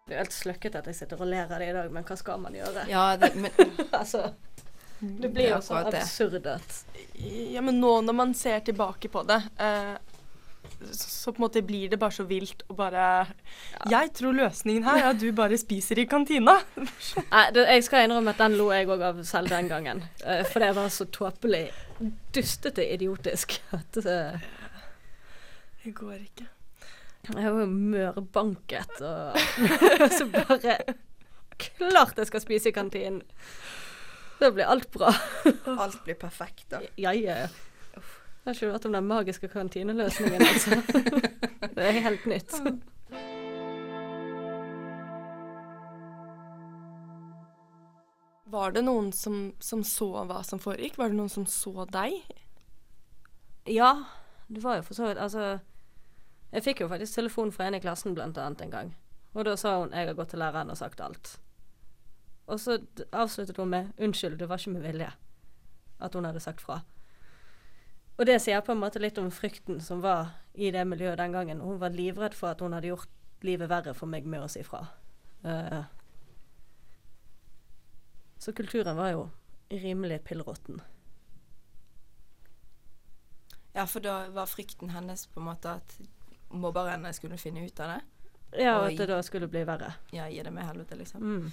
Det 0.09 0.17
er 0.17 0.23
helt 0.23 0.33
sløkket 0.33 0.77
at 0.81 0.87
jeg 0.88 0.97
sitter 0.97 1.21
og 1.21 1.29
ler 1.29 1.45
av 1.45 1.61
det 1.61 1.69
i 1.69 1.77
dag, 1.77 1.91
men 1.93 2.05
hva 2.09 2.17
skal 2.17 2.41
man 2.41 2.55
gjøre? 2.57 2.87
Ja, 2.88 3.11
det, 3.21 3.35
men 3.43 3.53
altså, 3.93 4.31
det 5.00 5.29
blir 5.35 5.50
jo 5.53 5.61
så 5.62 5.83
absurd 5.85 6.47
at 6.49 6.79
Ja, 7.21 7.61
men 7.65 7.77
nå 7.83 7.99
når 8.07 8.17
man 8.17 8.33
ser 8.35 8.65
tilbake 8.65 9.11
på 9.12 9.23
det, 9.29 9.43
eh, 9.61 9.95
så, 10.91 11.09
så 11.11 11.33
på 11.33 11.43
en 11.43 11.45
måte 11.45 11.62
blir 11.62 11.93
det 11.93 12.00
bare 12.00 12.15
så 12.17 12.25
vilt 12.29 12.65
og 12.69 12.77
bare 12.81 13.05
Jeg 13.91 14.12
tror 14.17 14.37
løsningen 14.37 14.87
her 14.87 15.03
er 15.03 15.11
at 15.12 15.21
du 15.21 15.29
bare 15.37 15.59
spiser 15.61 16.00
i 16.00 16.07
kantina. 16.09 16.59
Nei, 17.35 17.47
det, 17.55 17.69
jeg 17.69 17.87
skal 17.87 18.09
innrømme 18.09 18.35
at 18.35 18.43
den 18.43 18.59
lo 18.59 18.71
jeg 18.73 18.88
òg 18.88 19.05
av 19.12 19.23
selv 19.29 19.53
den 19.53 19.71
gangen. 19.71 20.05
Eh, 20.25 20.45
for 20.49 20.65
det 20.65 20.75
var 20.79 20.93
så 20.95 21.09
tåpelig, 21.12 21.67
dustete 22.35 22.87
idiotisk 22.95 23.59
at 23.77 24.00
eh, 24.05 24.47
Det 25.85 25.95
går 25.97 26.17
ikke. 26.23 26.49
Jeg 27.28 27.52
var 27.52 27.66
mørbanket 27.68 29.00
og 29.04 29.37
så 30.16 30.26
bare 30.32 30.78
Klart 31.58 32.20
jeg 32.20 32.28
skal 32.30 32.40
spise 32.44 32.70
i 32.70 32.73
kantinen! 32.73 33.23
Da 34.38 34.52
blir 34.54 34.70
alt 34.70 34.87
bra. 34.94 35.11
alt 35.66 35.97
blir 36.04 36.14
perfekt, 36.14 36.68
da. 36.70 36.78
Ja, 36.94 37.11
ja. 37.12 37.35
ja. 37.42 37.49
Jeg 37.99 38.44
har 38.44 38.54
ikke 38.54 38.70
hørt 38.70 38.87
om 38.87 38.94
den 38.94 39.08
magiske 39.11 39.49
kantineløsningen, 39.50 40.42
altså. 40.47 40.78
Det 41.75 41.88
er 41.88 41.99
helt 42.06 42.28
nytt. 42.30 42.54
Var 48.49 48.73
det 48.73 48.85
noen 48.87 49.11
som, 49.12 49.50
som 49.61 49.82
så 49.85 50.08
hva 50.25 50.40
som 50.47 50.62
foregikk? 50.62 50.97
Var 50.97 51.10
det 51.10 51.19
noen 51.19 51.32
som 51.32 51.45
så 51.50 51.84
deg? 51.93 52.14
Ja, 53.69 53.91
det 54.49 54.62
var 54.64 54.78
jo 54.78 54.86
for 54.86 54.97
så 54.97 55.10
vidt 55.10 55.21
Altså, 55.21 55.58
jeg 56.52 56.65
fikk 56.65 56.80
jo 56.80 56.89
faktisk 56.89 57.15
telefon 57.15 57.52
fra 57.52 57.69
en 57.69 57.76
i 57.76 57.80
klassen 57.80 58.15
blant 58.17 58.39
annet 58.39 58.61
en 58.65 58.71
gang. 58.71 58.97
Og 59.34 59.45
da 59.45 59.56
sa 59.56 59.78
hun 59.78 59.93
'jeg 59.93 60.06
har 60.06 60.15
gått 60.15 60.28
til 60.28 60.39
læreren 60.39 60.71
og 60.71 60.76
sagt 60.76 61.00
alt'. 61.00 61.39
Og 62.47 62.61
så 62.61 62.78
avsluttet 63.13 63.56
hun 63.56 63.69
med 63.69 63.93
'unnskyld, 63.99 64.39
det 64.39 64.49
var 64.49 64.56
ikke 64.56 64.71
med 64.71 64.82
vilje' 64.82 65.13
at 66.00 66.15
hun 66.15 66.25
hadde 66.25 66.41
sagt 66.41 66.61
fra. 66.61 66.80
Og 68.19 68.26
det 68.26 68.41
sier 68.41 68.61
på 68.61 68.73
en 68.73 68.80
måte 68.80 68.99
litt 68.99 69.19
om 69.19 69.30
frykten 69.30 69.80
som 69.80 70.00
var 70.02 70.32
i 70.54 70.71
det 70.71 70.87
miljøet 70.87 71.19
den 71.19 71.32
gangen. 71.32 71.61
Hun 71.61 71.80
var 71.80 71.89
livredd 71.89 72.34
for 72.34 72.49
at 72.49 72.61
hun 72.61 72.73
hadde 72.73 72.89
gjort 72.91 73.08
livet 73.43 73.69
verre 73.69 73.95
for 73.95 74.06
meg 74.06 74.26
med 74.26 74.43
å 74.43 74.49
si 74.49 74.63
fra. 74.63 74.87
Uh, 75.45 75.84
så 78.39 78.52
kulturen 78.52 78.97
var 78.97 79.11
jo 79.11 79.30
rimelig 79.71 80.25
pillråtten. 80.25 80.80
Ja, 83.75 83.84
for 83.87 84.02
da 84.02 84.28
var 84.34 84.50
frykten 84.50 84.91
hennes 84.91 85.26
på 85.30 85.39
en 85.39 85.47
måte 85.47 85.76
at 85.78 85.99
mobberne 86.50 87.13
skulle 87.13 87.39
finne 87.41 87.67
ut 87.67 87.80
av 87.80 87.97
det. 87.97 88.00
Ja, 88.63 88.78
og 88.78 88.87
at 88.89 88.97
det 88.97 89.08
da 89.11 89.19
skulle 89.23 89.49
bli 89.50 89.65
verre. 89.69 89.93
Ja, 90.15 90.28
gi 90.30 90.41
det 90.43 90.52
med 90.54 90.65
helvete, 90.65 90.97
liksom. 90.97 91.21
Mm. 91.21 91.50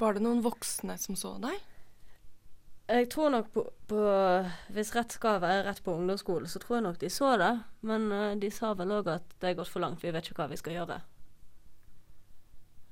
Var 0.00 0.16
det 0.16 0.24
noen 0.24 0.40
voksne 0.44 0.96
som 0.98 1.18
så 1.18 1.34
deg? 1.42 1.58
Jeg 2.90 3.06
tror 3.12 3.30
nok 3.30 3.52
på, 3.54 3.62
på 3.86 4.00
Hvis 4.74 4.90
rett 4.96 5.12
skal 5.14 5.38
være 5.42 5.62
rett 5.68 5.82
på 5.84 5.94
ungdomsskolen, 5.94 6.48
så 6.50 6.58
tror 6.58 6.78
jeg 6.78 6.86
nok 6.88 6.98
de 7.02 7.10
så 7.12 7.34
det. 7.38 7.52
Men 7.86 8.08
uh, 8.12 8.32
de 8.40 8.50
sa 8.54 8.72
vel 8.78 8.96
òg 8.96 9.12
at 9.12 9.34
det 9.38 9.52
er 9.52 9.58
gått 9.60 9.70
for 9.70 9.84
langt, 9.84 10.02
vi 10.02 10.12
vet 10.14 10.26
ikke 10.26 10.42
hva 10.42 10.50
vi 10.50 10.58
skal 10.60 10.78
gjøre. 10.78 11.00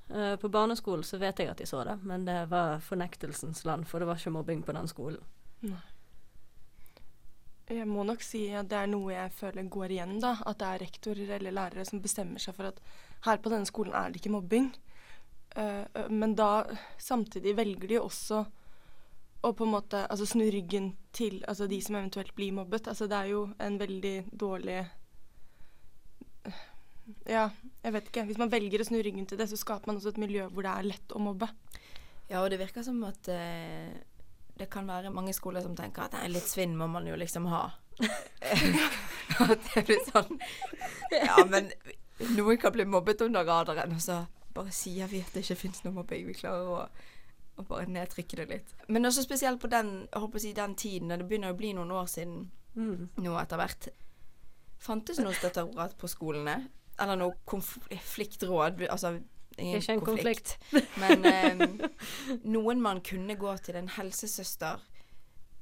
Uh, 0.09 0.35
på 0.41 0.51
barneskolen 0.53 1.05
så 1.05 1.19
vet 1.21 1.41
jeg 1.41 1.51
at 1.51 1.59
de 1.61 1.67
så 1.69 1.83
det, 1.85 1.99
men 2.07 2.29
det 2.29 2.45
var 2.53 2.79
fornektelsens 2.85 3.65
land, 3.69 3.89
for 3.89 4.01
det 4.01 4.09
var 4.09 4.21
ikke 4.21 4.37
mobbing 4.37 4.63
på 4.65 4.77
den 4.77 4.89
skolen. 4.89 5.25
Jeg 7.69 7.85
må 7.89 8.05
nok 8.07 8.23
si 8.25 8.47
at 8.57 8.69
det 8.71 8.79
er 8.79 8.89
noe 8.89 9.13
jeg 9.13 9.33
føler 9.37 9.67
går 9.69 9.93
igjen, 9.93 10.15
da. 10.23 10.37
At 10.49 10.61
det 10.61 10.69
er 10.69 10.83
rektorer 10.87 11.33
eller 11.37 11.53
lærere 11.53 11.85
som 11.85 12.01
bestemmer 12.01 12.41
seg 12.41 12.57
for 12.57 12.71
at 12.71 12.81
her 13.27 13.41
på 13.43 13.53
denne 13.53 13.69
skolen 13.69 13.97
er 13.97 14.13
det 14.13 14.23
ikke 14.23 14.33
mobbing. 14.33 14.71
Eh, 15.57 15.85
eh, 15.85 16.09
men 16.09 16.37
da 16.39 16.65
samtidig 17.03 17.57
velger 17.59 17.93
de 17.93 18.01
også 18.01 18.45
å 19.45 19.53
på 19.55 19.67
en 19.67 19.75
måte 19.77 20.01
altså 20.11 20.27
snu 20.27 20.47
ryggen 20.51 20.91
til 21.15 21.43
altså 21.47 21.69
de 21.71 21.79
som 21.85 21.99
eventuelt 21.99 22.35
blir 22.35 22.57
mobbet. 22.57 22.89
Altså 22.89 23.07
det 23.11 23.19
er 23.19 23.33
jo 23.35 23.45
en 23.61 23.79
veldig 23.81 24.17
dårlig 24.33 24.81
Ja, 27.29 27.49
jeg 27.85 27.93
vet 27.95 28.09
ikke. 28.09 28.25
Hvis 28.29 28.41
man 28.41 28.51
velger 28.53 28.83
å 28.83 28.89
snu 28.89 28.99
ryggen 29.05 29.29
til 29.29 29.39
det, 29.41 29.49
så 29.49 29.57
skaper 29.61 29.89
man 29.89 30.01
også 30.01 30.13
et 30.13 30.21
miljø 30.21 30.49
hvor 30.53 30.65
det 30.65 30.73
er 30.73 30.89
lett 30.89 31.15
å 31.17 31.21
mobbe. 31.23 31.49
Ja, 32.29 32.43
og 32.43 32.51
det 32.53 32.59
virker 32.61 32.85
som 32.85 33.01
at 33.09 33.29
eh, 33.33 33.93
det 34.59 34.69
kan 34.71 34.87
være 34.89 35.13
mange 35.15 35.33
skoler 35.37 35.63
som 35.65 35.77
tenker 35.79 36.07
at 36.07 36.17
nei, 36.19 36.29
litt 36.33 36.49
svinn 36.51 36.77
må 36.79 36.89
man 36.91 37.07
jo 37.07 37.17
liksom 37.19 37.47
ha. 37.53 37.63
at 39.43 39.69
det 39.75 39.83
blir 39.89 40.03
sånn 40.07 40.37
Ja, 41.13 41.43
men 41.51 41.73
noen 42.37 42.59
kan 42.63 42.75
bli 42.75 42.87
mobbet 42.87 43.23
under 43.27 43.47
radaren, 43.47 43.95
og 43.95 44.03
så 44.03 44.21
bare 44.55 44.73
sier 44.75 45.11
vi 45.11 45.21
at 45.23 45.33
det 45.35 45.45
ikke 45.45 45.59
fins 45.61 45.83
noe 45.85 45.95
mobbing. 45.95 46.27
Vi 46.27 46.35
klarer 46.35 46.67
å, 46.67 46.79
å 47.59 47.67
bare 47.69 47.87
nedtrykke 47.91 48.41
det 48.41 48.47
litt. 48.51 48.73
Men 48.91 49.07
også 49.07 49.23
spesielt 49.23 49.61
på 49.63 49.71
den, 49.71 49.93
jeg 50.09 50.23
håper 50.25 50.41
å 50.41 50.43
si, 50.43 50.53
den 50.57 50.75
tiden, 50.79 51.13
og 51.15 51.21
det 51.23 51.29
begynner 51.31 51.55
å 51.55 51.59
bli 51.59 51.75
noen 51.79 51.95
år 51.95 52.09
siden 52.11 52.47
Mm. 52.79 53.09
nå 53.19 53.33
etter 53.41 53.59
hvert. 53.59 53.89
Fantes 54.79 55.17
det 55.19 55.25
noe 55.25 55.35
støtteapparat 55.35 55.97
på 55.99 56.07
skolene? 56.11 56.69
Eller 57.01 57.19
noe 57.19 57.35
konfliktråd? 57.49 58.85
Altså 58.87 59.17
ingen 59.59 59.83
Ikke 59.83 59.93
en 59.93 60.05
konflikt. 60.05 60.57
Men 61.01 61.25
eh, 61.33 61.63
noen 62.45 62.83
man 62.83 63.03
kunne 63.05 63.37
gå 63.39 63.57
til 63.65 63.79
en 63.81 63.91
helsesøster 63.99 64.85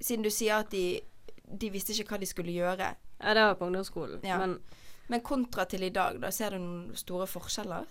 Siden 0.01 0.27
du 0.27 0.29
sier 0.31 0.61
at 0.61 0.69
de, 0.75 1.01
de 1.49 1.71
visste 1.73 1.95
ikke 1.97 2.13
hva 2.13 2.19
de 2.21 2.27
skulle 2.29 2.53
gjøre. 2.53 2.91
Ja, 3.17 3.33
det 3.33 3.47
var 3.47 3.55
på 3.57 3.65
ungdomsskolen. 3.65 4.21
Ja. 4.29 4.37
Men 4.43 4.59
Men 5.09 5.21
kontra 5.21 5.65
til 5.65 5.87
i 5.87 5.91
dag, 5.91 6.19
da 6.21 6.31
ser 6.35 6.57
du 6.57 6.59
noen 6.59 6.97
store 6.99 7.27
forskjeller? 7.31 7.87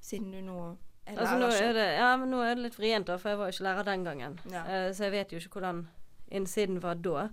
Siden 0.00 0.32
du 0.32 0.40
nå 0.40 0.60
er 1.06 1.18
altså, 1.20 1.36
nå 1.38 1.50
lærer 1.50 1.68
er 1.68 1.74
det, 1.76 1.86
ja, 1.98 2.06
men 2.16 2.32
nå 2.32 2.40
er 2.42 2.54
det 2.56 2.64
litt 2.64 2.78
vrient, 2.78 3.06
da, 3.06 3.18
for 3.20 3.30
jeg 3.30 3.38
var 3.38 3.52
ikke 3.52 3.66
lærer 3.66 3.86
den 3.86 4.06
gangen. 4.06 4.38
Ja. 4.50 4.62
Uh, 4.64 4.88
så 4.94 5.06
jeg 5.06 5.12
vet 5.12 5.34
jo 5.34 5.42
ikke 5.42 5.60
hvordan 5.60 5.84
innsiden 6.34 6.80
var 6.82 6.98
da. 7.04 7.28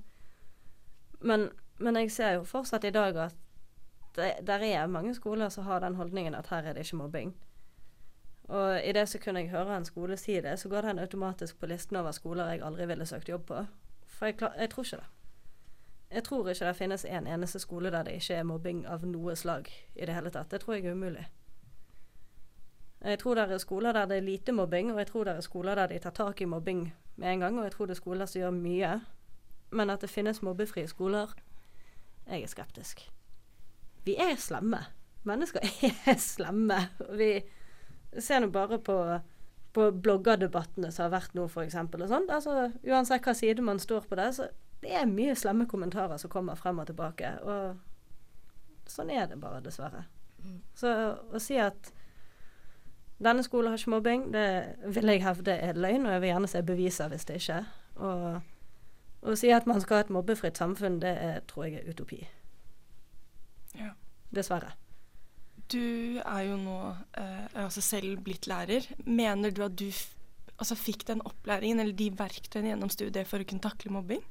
Men, 1.22 1.48
men 1.80 1.98
jeg 2.02 2.12
ser 2.12 2.36
jo 2.38 2.44
fortsatt 2.46 2.86
i 2.86 2.94
dag 2.94 3.18
at 3.30 3.40
det 4.14 4.34
der 4.46 4.62
er 4.68 4.88
mange 4.88 5.16
skoler 5.18 5.50
som 5.50 5.66
har 5.66 5.80
den 5.82 5.96
holdningen 5.96 6.36
at 6.36 6.52
her 6.52 6.68
er 6.70 6.74
det 6.74 6.86
ikke 6.86 7.00
mobbing. 7.00 7.34
Og 8.54 8.86
i 8.86 8.92
det 8.94 9.08
sekundet 9.10 9.48
jeg 9.48 9.50
hører 9.50 9.78
en 9.78 9.86
skole 9.86 10.18
si 10.18 10.36
det, 10.42 10.60
så 10.60 10.70
går 10.70 10.86
den 10.86 11.00
automatisk 11.00 11.60
på 11.60 11.66
listen 11.66 11.98
over 11.98 12.12
skoler 12.14 12.52
jeg 12.52 12.62
aldri 12.62 12.86
ville 12.86 13.06
søkt 13.06 13.30
jobb 13.30 13.46
på. 13.50 13.64
For 14.08 14.30
jeg, 14.30 14.36
jeg 14.60 14.70
tror 14.70 14.84
ikke 14.84 14.98
det. 14.98 15.08
Jeg 16.14 16.24
tror 16.24 16.50
ikke 16.50 16.66
det 16.66 16.76
finnes 16.76 17.06
en 17.06 17.28
eneste 17.28 17.60
skole 17.60 17.92
der 17.92 18.04
det 18.04 18.20
ikke 18.20 18.36
er 18.38 18.44
mobbing 18.46 18.84
av 18.86 19.06
noe 19.10 19.34
slag 19.36 19.72
i 19.96 20.06
det 20.06 20.14
hele 20.14 20.30
tatt. 20.30 20.52
Det 20.52 20.62
tror 20.62 20.76
jeg 20.76 20.86
er 20.86 20.94
umulig. 20.94 21.26
Jeg 23.04 23.20
tror 23.20 23.36
det 23.36 23.48
er 23.52 23.58
skoler 23.58 23.94
der 23.94 24.06
det 24.06 24.18
er 24.18 24.28
lite 24.28 24.52
mobbing, 24.52 24.92
og 24.94 25.00
jeg 25.00 25.08
tror 25.08 25.24
det 25.24 25.34
er 25.34 25.42
skoler 25.42 25.76
der 25.76 25.88
de 25.88 26.00
tar 26.00 26.14
tak 26.14 26.42
i 26.42 26.46
mobbing 26.46 26.94
med 27.16 27.34
en 27.34 27.40
gang, 27.40 27.58
og 27.58 27.64
jeg 27.64 27.72
tror 27.72 27.86
det 27.86 27.98
er 27.98 28.02
skoler 28.04 28.26
som 28.26 28.40
gjør 28.40 28.52
mye. 28.52 28.92
Men 29.72 29.90
at 29.90 30.02
det 30.02 30.10
finnes 30.10 30.42
mobbefrie 30.42 30.88
skoler, 30.88 31.34
jeg 32.28 32.44
er 32.44 32.48
skeptisk. 32.48 33.12
Vi 34.06 34.16
er 34.16 34.36
slemme. 34.38 34.86
Mennesker 35.24 35.60
er 36.06 36.18
slemme. 36.18 36.80
Vi 37.18 37.42
ser 38.22 38.44
nå 38.44 38.52
bare 38.54 38.80
på 38.84 38.98
på 39.74 39.88
bloggerdebattene 39.92 40.92
som 40.94 41.08
har 41.08 41.16
vært 41.16 41.34
nå, 41.38 41.48
f.eks. 41.50 41.76
og 41.82 42.06
sånt. 42.10 42.30
Altså, 42.30 42.68
uansett 42.86 43.26
hva 43.26 43.34
side 43.34 43.64
man 43.66 43.82
står 43.82 44.06
på 44.10 44.20
det, 44.20 44.28
så 44.38 44.48
det 44.84 44.94
er 45.00 45.10
mye 45.10 45.36
slemme 45.40 45.66
kommentarer 45.70 46.20
som 46.22 46.30
kommer 46.30 46.60
frem 46.60 46.82
og 46.84 46.90
tilbake. 46.90 47.32
Og 47.42 48.90
sånn 48.90 49.10
er 49.14 49.26
det 49.32 49.40
bare, 49.42 49.64
dessverre. 49.66 50.06
Mm. 50.44 50.60
Så 50.78 50.92
å 51.34 51.42
si 51.42 51.58
at 51.58 51.90
denne 53.24 53.46
skolen 53.46 53.72
har 53.72 53.80
ikke 53.80 53.96
mobbing, 53.96 54.28
det 54.36 54.46
vil 54.94 55.10
jeg 55.10 55.24
hevde 55.24 55.56
er 55.56 55.80
løgn, 55.80 56.06
og 56.06 56.18
jeg 56.18 56.24
vil 56.24 56.34
gjerne 56.34 56.52
se 56.52 56.64
beviser 56.68 57.10
hvis 57.10 57.28
det 57.30 57.40
ikke. 57.42 57.60
Og 58.04 59.34
å 59.34 59.38
si 59.40 59.54
at 59.56 59.66
man 59.70 59.82
skal 59.82 60.02
ha 60.02 60.06
et 60.06 60.14
mobbefritt 60.14 60.60
samfunn, 60.60 61.00
det 61.02 61.16
er, 61.18 61.42
tror 61.50 61.70
jeg 61.70 61.82
er 61.82 61.90
utopi. 61.90 62.22
Ja. 63.80 63.94
Dessverre. 64.36 64.76
Du 65.72 66.20
er 66.20 66.42
jo 66.48 66.58
nå 66.60 66.78
eh, 67.20 67.46
altså 67.64 67.82
selv 67.82 68.22
blitt 68.26 68.48
lærer. 68.50 68.86
Mener 69.06 69.54
du 69.54 69.64
at 69.66 69.76
du 69.80 69.88
altså 70.60 70.76
fikk 70.78 71.08
den 71.08 71.24
opplæringen 71.26 71.82
eller 71.82 71.96
de 71.98 72.10
verktøyene 72.18 72.74
gjennom 72.74 72.92
studiet 72.94 73.30
for 73.30 73.42
å 73.42 73.48
kunne 73.48 73.64
takle 73.64 73.94
mobbing? 73.94 74.24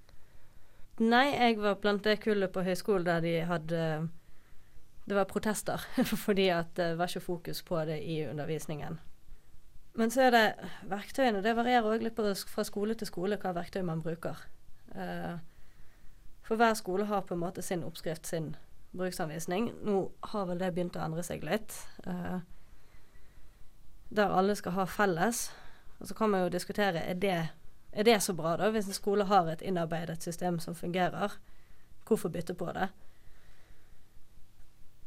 Nei, 1.03 1.33
jeg 1.33 1.59
var 1.59 1.79
blant 1.81 2.05
det 2.05 2.21
kullet 2.23 2.53
på 2.53 2.65
høyskolen 2.67 3.09
der 3.09 3.23
de 3.25 3.33
hadde 3.49 3.85
Det 5.09 5.17
var 5.17 5.27
protester 5.27 5.83
fordi 6.27 6.51
at 6.55 6.75
det 6.79 6.93
var 6.99 7.11
ikke 7.11 7.25
fokus 7.25 7.63
på 7.67 7.81
det 7.89 8.03
i 8.05 8.23
undervisningen. 8.29 9.01
Men 9.99 10.11
så 10.11 10.29
er 10.29 10.31
det 10.33 10.45
verktøyene. 10.89 11.43
Det 11.45 11.57
varierer 11.57 11.89
òg 11.89 12.05
litt 12.05 12.17
på, 12.17 12.25
fra 12.49 12.65
skole 12.65 12.95
til 12.97 13.09
skole 13.09 13.37
hva 13.41 13.53
verktøy 13.57 13.83
man 13.85 14.01
bruker. 14.05 14.39
Eh, 14.95 15.35
for 16.47 16.61
hver 16.61 16.75
skole 16.79 17.09
har 17.11 17.27
på 17.27 17.35
en 17.37 17.43
måte 17.43 17.65
sin 17.65 17.85
oppskrift, 17.85 18.27
sin 18.27 18.55
bruksanvisning. 18.93 19.73
Nå 19.83 20.11
har 20.33 20.47
vel 20.47 20.61
det 20.61 20.73
begynt 20.75 20.97
å 20.97 21.05
endre 21.05 21.25
seg 21.27 21.45
litt. 21.47 21.75
eh, 22.07 22.41
der 24.13 24.29
alle 24.29 24.57
skal 24.57 24.73
ha 24.77 24.87
felles. 24.87 25.51
Og 25.99 26.09
så 26.09 26.15
kan 26.15 26.31
man 26.31 26.45
jo 26.45 26.53
diskutere 26.53 27.01
er 27.07 27.15
det, 27.15 27.39
er 27.93 28.05
det 28.05 28.19
så 28.23 28.35
bra, 28.37 28.57
da, 28.57 28.71
hvis 28.71 28.91
en 28.91 28.97
skole 28.97 29.25
har 29.25 29.49
et 29.49 29.63
innarbeidet 29.63 30.23
system 30.23 30.59
som 30.61 30.75
fungerer. 30.75 31.39
Hvorfor 32.09 32.29
bytte 32.29 32.55
på 32.55 32.73
det? 32.73 32.89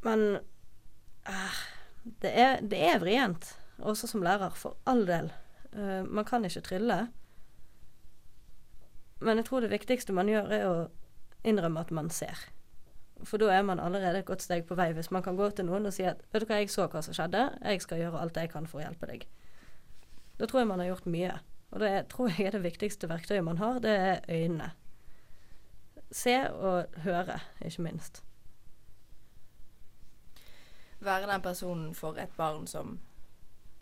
Men 0.02 0.40
eh, 1.28 1.62
det, 2.04 2.32
er, 2.32 2.62
det 2.62 2.82
er 2.82 3.00
vrient, 3.00 3.58
også 3.78 4.08
som 4.08 4.24
lærer, 4.24 4.50
for 4.50 4.78
all 4.86 5.06
del. 5.06 5.32
Eh, 5.74 6.02
man 6.04 6.26
kan 6.26 6.46
ikke 6.46 6.66
trylle. 6.66 7.08
Men 9.20 9.38
jeg 9.38 9.46
tror 9.46 9.66
det 9.66 9.74
viktigste 9.74 10.14
man 10.14 10.30
gjør, 10.30 10.52
er 10.52 10.68
å 10.70 10.76
innrømme 11.46 11.82
at 11.86 11.92
man 11.92 12.10
ser. 12.10 12.48
For 13.24 13.38
da 13.38 13.50
er 13.56 13.62
man 13.64 13.80
allerede 13.80 14.20
et 14.20 14.26
godt 14.26 14.42
steg 14.42 14.66
på 14.68 14.76
vei. 14.76 14.92
Hvis 14.94 15.12
man 15.12 15.24
kan 15.24 15.36
gå 15.36 15.50
til 15.50 15.66
noen 15.66 15.86
og 15.86 15.94
si 15.94 16.04
at 16.04 16.22
'Vet 16.32 16.42
du 16.42 16.46
hva, 16.46 16.60
jeg 16.60 16.70
så 16.70 16.88
hva 16.88 17.02
som 17.02 17.14
skjedde. 17.14 17.58
Jeg 17.64 17.82
skal 17.82 17.98
gjøre 17.98 18.20
alt 18.22 18.38
jeg 18.38 18.50
kan 18.50 18.68
for 18.68 18.80
å 18.80 18.84
hjelpe 18.84 19.08
deg'. 19.08 19.26
Da 20.40 20.46
tror 20.46 20.60
jeg 20.60 20.68
man 20.68 20.80
har 20.80 20.88
gjort 20.88 21.06
mye. 21.06 21.40
Og 21.72 21.80
det 21.80 21.90
er, 21.90 22.04
tror 22.04 22.30
jeg 22.30 22.46
er 22.48 22.52
det 22.52 22.64
viktigste 22.64 23.10
verktøyet 23.10 23.44
man 23.44 23.58
har. 23.58 23.80
Det 23.80 23.92
er 23.92 24.20
øynene. 24.30 24.72
Se 26.12 26.50
og 26.50 26.86
høre, 27.04 27.40
ikke 27.66 27.82
minst. 27.82 28.24
Være 31.00 31.28
den 31.32 31.42
personen 31.42 31.96
for 31.96 32.18
et 32.18 32.32
barn 32.38 32.68
som 32.68 33.00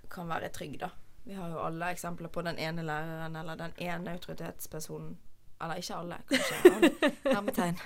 kan 0.10 0.30
være 0.30 0.50
trygg, 0.50 0.80
da. 0.80 0.90
Vi 1.24 1.34
har 1.34 1.50
jo 1.50 1.62
alle 1.64 1.92
eksempler 1.92 2.28
på 2.28 2.42
den 2.42 2.58
ene 2.60 2.84
læreren 2.84 3.36
eller 3.36 3.56
den 3.56 3.74
ene 3.78 4.12
autoritetspersonen. 4.12 5.18
Eller 5.62 5.76
ikke 5.80 5.96
alle, 5.96 6.18
kanskje. 6.30 7.12
Hermetegn. 7.36 7.78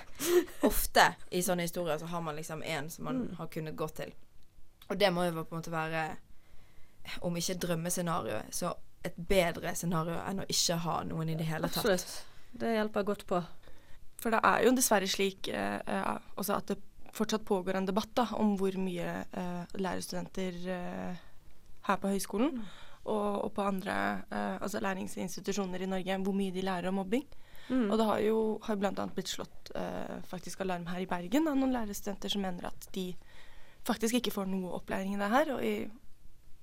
Ofte 0.66 1.04
i 1.30 1.42
sånne 1.42 1.66
historier 1.68 1.98
så 2.00 2.06
har 2.10 2.20
man 2.24 2.36
liksom 2.36 2.62
en 2.62 2.88
som 2.90 3.04
man 3.04 3.20
Mm. 3.26 3.36
har 3.38 3.46
kunnet 3.46 3.76
gå 3.76 3.88
til. 3.88 4.12
Og 4.90 4.98
det 4.98 5.12
må 5.12 5.24
jo 5.28 5.42
på 5.44 5.54
en 5.54 5.60
måte 5.60 5.70
være, 5.70 6.16
om 7.22 7.36
ikke 7.36 7.54
drømmescenarioet, 7.60 8.50
så 8.54 8.72
et 9.04 9.14
bedre 9.28 9.74
scenario 9.78 10.16
enn 10.26 10.40
å 10.42 10.46
ikke 10.50 10.76
ha 10.84 11.02
noen 11.06 11.28
i 11.30 11.36
det 11.38 11.46
hele 11.46 11.68
tatt. 11.68 11.84
Absolutt. 11.84 12.24
Det 12.58 12.72
hjelper 12.74 13.02
godt 13.06 13.26
på. 13.26 13.42
For 14.18 14.34
det 14.34 14.40
er 14.42 14.64
jo 14.64 14.72
dessverre 14.74 15.06
slik 15.08 15.48
eh, 15.48 15.78
eh, 15.86 16.18
at 16.56 16.66
det 16.72 16.78
fortsatt 17.14 17.44
pågår 17.46 17.76
en 17.78 17.86
debatt 17.86 18.10
da, 18.18 18.24
om 18.34 18.56
hvor 18.58 18.74
mye 18.80 19.24
eh, 19.32 19.64
lærerstudenter 19.78 20.58
eh, 20.66 21.16
her 21.88 21.96
på 22.02 22.10
høyskolen 22.10 22.58
og, 23.04 23.44
og 23.44 23.52
på 23.54 23.62
andre 23.62 23.94
eh, 24.30 24.56
altså 24.60 24.80
læringsinstitusjoner 24.82 25.82
i 25.86 25.86
Norge, 25.90 26.18
hvor 26.26 26.34
mye 26.36 26.50
de 26.52 26.62
lærer 26.66 26.88
om 26.90 26.98
mobbing. 27.00 27.24
Mm. 27.68 27.90
Og 27.90 27.98
det 28.00 28.06
har 28.08 28.20
jo 28.24 28.36
har 28.64 28.76
bl.a. 28.80 29.06
blitt 29.14 29.28
slått 29.28 29.70
eh, 29.76 30.18
faktisk 30.28 30.60
alarm 30.64 30.86
her 30.88 31.02
i 31.04 31.08
Bergen 31.10 31.48
av 31.50 31.56
noen 31.58 31.74
lærerstudenter 31.74 32.32
som 32.32 32.42
mener 32.42 32.70
at 32.70 32.88
de 32.94 33.10
faktisk 33.88 34.18
ikke 34.18 34.32
får 34.34 34.48
noe 34.50 34.72
opplæring 34.78 35.14
i 35.14 35.20
det 35.20 35.28
her, 35.32 35.52
og, 35.54 35.60
i, 35.64 35.88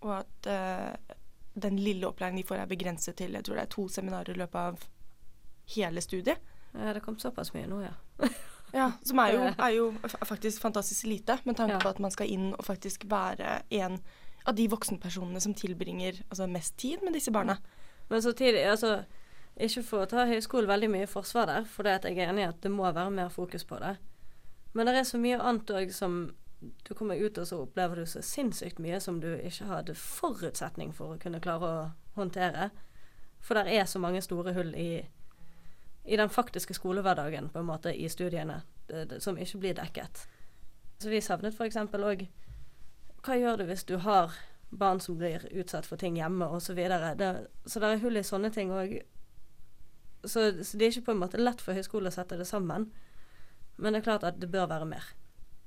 og 0.01 0.11
at 0.19 0.49
eh, 0.49 1.15
den 1.55 1.77
lille 1.79 2.07
opplæringen 2.09 2.41
de 2.41 2.47
får 2.47 2.63
er 2.63 2.71
begrenset 2.73 3.15
til 3.17 3.37
jeg 3.37 3.45
tror 3.45 3.55
det 3.59 3.63
er 3.67 3.71
to 3.77 3.87
seminarer 3.89 4.33
i 4.33 4.41
løpet 4.41 4.59
av 4.59 4.83
hele 5.75 6.01
studiet. 6.03 6.41
Ja, 6.75 6.91
det 6.93 7.01
kom 7.05 7.17
såpass 7.21 7.53
mye 7.55 7.69
nå, 7.69 7.81
ja. 7.85 7.95
Ja, 8.75 8.89
Som 9.07 9.21
er 9.23 9.31
jo, 9.31 9.43
er 9.55 9.71
jo 9.71 9.83
faktisk 10.27 10.59
fantastisk 10.59 11.05
lite, 11.07 11.37
med 11.45 11.55
tanke 11.55 11.77
Ja. 11.77 11.79
på 11.79 11.93
at 11.93 11.99
man 12.03 12.11
skal 12.11 12.27
inn 12.27 12.49
og 12.57 12.65
faktisk 12.65 13.05
være 13.07 13.61
en 13.71 14.01
av 14.45 14.55
de 14.57 14.65
voksenpersonene 14.67 15.39
som 15.39 15.53
tilbringer 15.55 16.17
altså, 16.29 16.47
mest 16.51 16.75
tid 16.77 16.99
med 17.05 17.13
disse 17.15 17.31
barna. 17.31 17.55
Men 18.09 18.21
samtidig, 18.21 18.65
altså 18.67 19.05
Ikke 19.55 19.83
for 19.87 20.03
å 20.03 20.09
ta 20.11 20.25
høyskolen 20.27 20.67
veldig 20.67 20.89
mye 20.91 21.07
forsvar 21.07 21.47
der, 21.47 21.67
for 21.69 21.87
det 21.87 21.99
at 21.99 22.07
jeg 22.09 22.19
er 22.19 22.31
enig 22.33 22.43
i 22.43 22.49
at 22.49 22.59
det 22.63 22.71
må 22.73 22.83
være 22.89 23.13
mer 23.13 23.29
fokus 23.31 23.63
på 23.67 23.79
det. 23.79 23.95
Men 24.75 24.89
det 24.89 24.97
er 24.99 25.07
så 25.07 25.19
mye 25.21 25.39
annet 25.39 25.71
òg 25.71 25.93
som 25.95 26.17
du 26.59 26.93
kommer 26.95 27.15
ut 27.15 27.37
og 27.37 27.47
så 27.47 27.61
opplever 27.63 28.01
du 28.01 28.05
så 28.09 28.21
sinnssykt 28.25 28.79
mye 28.83 28.99
som 28.99 29.19
du 29.21 29.29
ikke 29.35 29.67
hadde 29.69 29.95
forutsetning 29.99 30.91
for 30.95 31.13
å 31.13 31.19
kunne 31.21 31.39
klare 31.43 31.69
å 31.69 31.83
håndtere. 32.17 32.69
For 33.39 33.55
det 33.55 33.75
er 33.75 33.85
så 33.87 34.01
mange 34.01 34.23
store 34.25 34.55
hull 34.55 34.73
i, 34.75 35.05
i 36.03 36.17
den 36.19 36.31
faktiske 36.31 36.75
skolehverdagen 36.75 37.51
på 37.53 37.61
en 37.61 37.69
måte 37.69 37.93
i 37.93 38.09
studiene 38.09 38.63
det, 38.89 39.05
det, 39.11 39.21
som 39.23 39.37
ikke 39.37 39.61
blir 39.61 39.77
dekket. 39.77 40.25
Så 40.99 41.11
vi 41.11 41.21
savnet 41.21 41.55
f.eks. 41.55 41.77
òg 41.77 42.27
Hva 43.25 43.39
gjør 43.39 43.61
du 43.61 43.65
hvis 43.69 43.87
du 43.87 43.97
har 44.03 44.35
barn 44.69 44.99
som 44.99 45.17
blir 45.17 45.45
utsatt 45.51 45.85
for 45.85 46.01
ting 46.01 46.17
hjemme 46.17 46.47
osv. 46.51 46.75
Så, 46.75 47.13
det, 47.15 47.29
så 47.65 47.79
det 47.79 47.89
er 47.89 48.01
hull 48.03 48.17
i 48.17 48.25
sånne 48.25 48.51
ting 48.53 48.73
òg. 48.73 48.97
Så, 50.27 50.47
så 50.63 50.77
det 50.77 50.87
er 50.87 50.93
ikke 50.93 51.09
på 51.09 51.15
en 51.15 51.21
måte 51.23 51.41
lett 51.41 51.61
for 51.63 51.77
høyskole 51.77 52.11
å 52.11 52.15
sette 52.15 52.37
det 52.39 52.47
sammen. 52.49 52.89
Men 53.75 53.93
det 53.93 54.01
er 54.01 54.07
klart 54.07 54.25
at 54.27 54.39
det 54.39 54.51
bør 54.51 54.69
være 54.71 54.87
mer. 54.89 55.03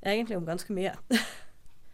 Egentlig 0.02 0.38
om 0.38 0.46
ganske 0.48 0.72
mye. 0.74 0.94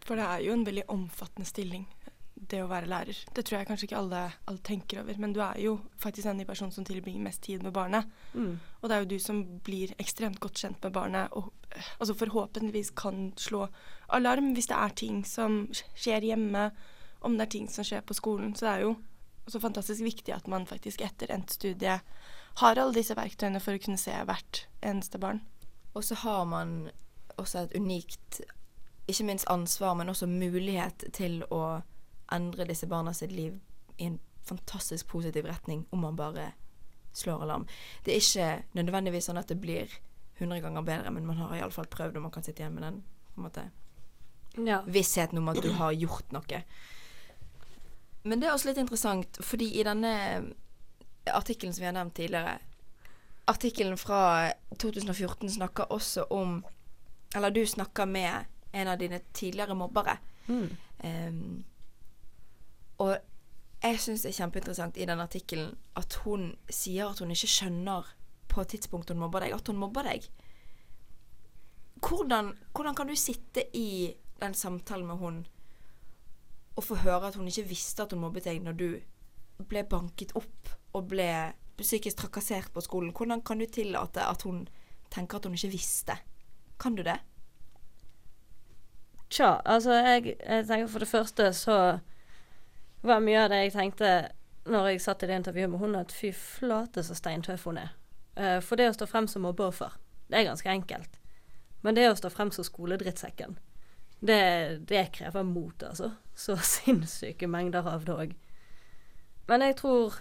For 0.05 0.19
det 0.19 0.25
er 0.25 0.43
jo 0.45 0.53
en 0.53 0.65
veldig 0.67 0.83
omfattende 0.93 1.47
stilling, 1.49 1.87
det 2.35 2.59
å 2.61 2.69
være 2.69 2.89
lærer. 2.91 3.17
Det 3.33 3.41
tror 3.47 3.57
jeg 3.57 3.67
kanskje 3.71 3.87
ikke 3.87 3.97
alle, 3.97 4.19
alle 4.45 4.61
tenker 4.65 4.99
over, 5.01 5.17
men 5.17 5.33
du 5.33 5.39
er 5.41 5.57
jo 5.63 5.79
faktisk 6.01 6.27
den 6.27 6.43
personen 6.45 6.73
som 6.75 6.85
tilbringer 6.85 7.23
mest 7.25 7.41
tid 7.47 7.63
med 7.65 7.73
barnet. 7.73 8.05
Mm. 8.35 8.59
Og 8.81 8.85
det 8.85 8.95
er 8.95 9.01
jo 9.01 9.09
du 9.15 9.17
som 9.23 9.41
blir 9.65 9.95
ekstremt 10.01 10.37
godt 10.43 10.61
kjent 10.61 10.85
med 10.85 10.93
barnet, 10.93 11.33
og 11.33 11.49
altså 11.97 12.13
forhåpentligvis 12.19 12.93
kan 12.95 13.31
slå 13.41 13.65
alarm 14.13 14.53
hvis 14.53 14.69
det 14.69 14.77
er 14.77 14.95
ting 15.01 15.23
som 15.25 15.63
skjer 15.73 16.29
hjemme, 16.29 16.69
om 17.25 17.39
det 17.39 17.47
er 17.47 17.53
ting 17.57 17.67
som 17.71 17.87
skjer 17.87 18.05
på 18.05 18.13
skolen. 18.13 18.53
Så 18.53 18.67
det 18.67 18.73
er 18.75 18.85
jo 18.85 18.95
så 19.49 19.61
fantastisk 19.61 20.05
viktig 20.05 20.35
at 20.35 20.47
man 20.51 20.69
faktisk 20.69 21.01
etter 21.05 21.33
endt 21.33 21.57
studie 21.57 21.97
har 22.61 22.79
alle 22.79 22.93
disse 22.95 23.15
verktøyene 23.17 23.59
for 23.59 23.75
å 23.75 23.81
kunne 23.83 23.99
se 23.99 24.11
hvert 24.11 24.65
eneste 24.85 25.19
barn. 25.19 25.41
Og 25.95 26.03
så 26.03 26.15
har 26.23 26.45
man 26.45 26.89
også 27.37 27.65
et 27.65 27.75
unikt 27.75 28.41
ikke 29.07 29.25
minst 29.27 29.47
ansvar, 29.51 29.93
men 29.95 30.09
også 30.09 30.27
mulighet 30.27 31.03
til 31.13 31.43
å 31.53 31.81
endre 32.33 32.65
disse 32.65 32.87
barna 32.89 33.13
sitt 33.13 33.31
liv 33.31 33.59
i 33.97 34.07
en 34.07 34.19
fantastisk 34.45 35.07
positiv 35.11 35.45
retning 35.45 35.85
om 35.91 36.01
man 36.05 36.15
bare 36.17 36.51
slår 37.13 37.43
alarm. 37.45 37.67
Det 38.03 38.13
er 38.15 38.23
ikke 38.23 38.79
nødvendigvis 38.79 39.29
sånn 39.29 39.39
at 39.39 39.51
det 39.51 39.59
blir 39.61 39.91
100 40.39 40.59
ganger 40.63 40.83
bedre, 40.83 41.11
men 41.15 41.25
man 41.27 41.37
har 41.37 41.55
iallfall 41.55 41.87
prøvd, 41.87 42.17
og 42.17 42.25
man 42.27 42.33
kan 42.33 42.43
sitte 42.43 42.63
igjen 42.63 42.75
med 42.75 42.83
den 42.83 43.03
på 43.35 43.39
en 43.41 43.47
måte, 43.47 43.69
Ja. 44.57 44.81
vissheten 44.87 45.37
om 45.37 45.49
at 45.49 45.61
du 45.61 45.71
har 45.73 45.91
gjort 45.93 46.31
noe. 46.31 46.63
Men 48.23 48.39
det 48.39 48.47
er 48.47 48.53
også 48.53 48.69
litt 48.69 48.77
interessant, 48.77 49.37
fordi 49.41 49.69
i 49.79 49.83
denne 49.83 50.53
artikkelen 51.33 51.73
som 51.73 51.81
vi 51.81 51.89
har 51.89 51.95
nevnt 51.97 52.15
tidligere 52.15 52.57
Artikkelen 53.47 53.97
fra 53.97 54.51
2014 54.81 55.49
snakker 55.49 55.91
også 55.93 56.23
om 56.33 56.65
Eller 57.35 57.49
du 57.49 57.65
snakker 57.65 58.05
med 58.05 58.45
en 58.73 58.87
av 58.87 58.97
dine 58.99 59.19
tidligere 59.33 59.75
mobbere. 59.75 60.17
Mm. 60.47 60.69
Um, 61.03 61.63
og 62.97 63.17
jeg 63.83 63.99
syns 63.99 64.23
det 64.23 64.29
er 64.31 64.37
kjempeinteressant 64.39 64.97
i 64.97 65.05
den 65.07 65.19
artikkelen 65.19 65.75
at 65.95 66.17
hun 66.25 66.49
sier 66.69 67.07
at 67.07 67.19
hun 67.19 67.31
ikke 67.31 67.47
skjønner 67.47 68.09
på 68.51 68.61
et 68.61 68.73
tidspunkt 68.73 69.11
hun 69.11 69.19
mobber 69.19 69.45
deg, 69.45 69.55
at 69.55 69.67
hun 69.67 69.79
mobber 69.79 70.07
deg. 70.07 70.27
Hvordan, 71.99 72.53
hvordan 72.75 72.95
kan 72.95 73.07
du 73.07 73.15
sitte 73.15 73.63
i 73.77 74.15
den 74.41 74.53
samtalen 74.53 75.07
med 75.07 75.15
hun 75.15 75.43
og 76.75 76.83
få 76.83 76.95
høre 76.95 77.27
at 77.27 77.35
hun 77.35 77.47
ikke 77.47 77.69
visste 77.69 78.03
at 78.03 78.11
hun 78.11 78.25
mobbet 78.25 78.47
deg 78.49 78.63
når 78.63 78.79
du 78.79 78.89
ble 79.69 79.85
banket 79.87 80.35
opp 80.35 80.73
og 80.95 81.09
ble 81.11 81.29
psykisk 81.77 82.23
trakassert 82.23 82.71
på 82.73 82.83
skolen? 82.83 83.13
Hvordan 83.15 83.43
kan 83.45 83.59
du 83.59 83.67
tillate 83.67 84.23
at 84.23 84.45
hun 84.47 84.65
tenker 85.11 85.37
at 85.37 85.45
hun 85.45 85.57
ikke 85.57 85.73
visste? 85.75 86.17
Kan 86.79 86.95
du 86.95 87.03
det? 87.03 87.19
Tja, 89.29 89.57
altså 89.65 89.93
jeg, 89.93 90.35
jeg 90.39 90.67
tenker 90.67 90.87
for 90.91 91.03
det 91.03 91.11
første 91.11 91.51
så 91.57 91.77
var 93.05 93.23
mye 93.23 93.43
av 93.43 93.51
det 93.51 93.61
jeg 93.65 93.75
tenkte 93.75 94.11
når 94.65 94.89
jeg 94.89 95.03
satt 95.03 95.23
i 95.23 95.29
det 95.29 95.37
intervjuet 95.39 95.69
med 95.69 95.81
henne, 95.83 96.01
at 96.01 96.13
fy 96.13 96.31
flate 96.33 97.03
så 97.05 97.15
steintøff 97.17 97.67
hun 97.69 97.77
er. 97.77 97.91
Eh, 98.35 98.57
for 98.65 98.79
det 98.79 98.89
å 98.89 98.95
stå 98.95 99.07
frem 99.09 99.27
som 99.29 99.45
mobbeoffer, 99.45 99.93
det 100.31 100.39
er 100.39 100.47
ganske 100.47 100.71
enkelt. 100.71 101.19
Men 101.85 101.97
det 101.97 102.07
å 102.09 102.15
stå 102.17 102.31
frem 102.33 102.49
som 102.53 102.65
skoledrittsekken, 102.65 103.59
det, 104.25 104.41
det 104.89 105.03
krever 105.13 105.45
mot, 105.45 105.83
altså. 105.85 106.15
Så 106.33 106.57
sinnssyke 106.75 107.49
mengder 107.51 107.85
av 107.85 108.07
det 108.07 108.15
òg. 108.15 108.33
Men 109.45 109.67
jeg 109.67 109.77
tror 109.83 110.17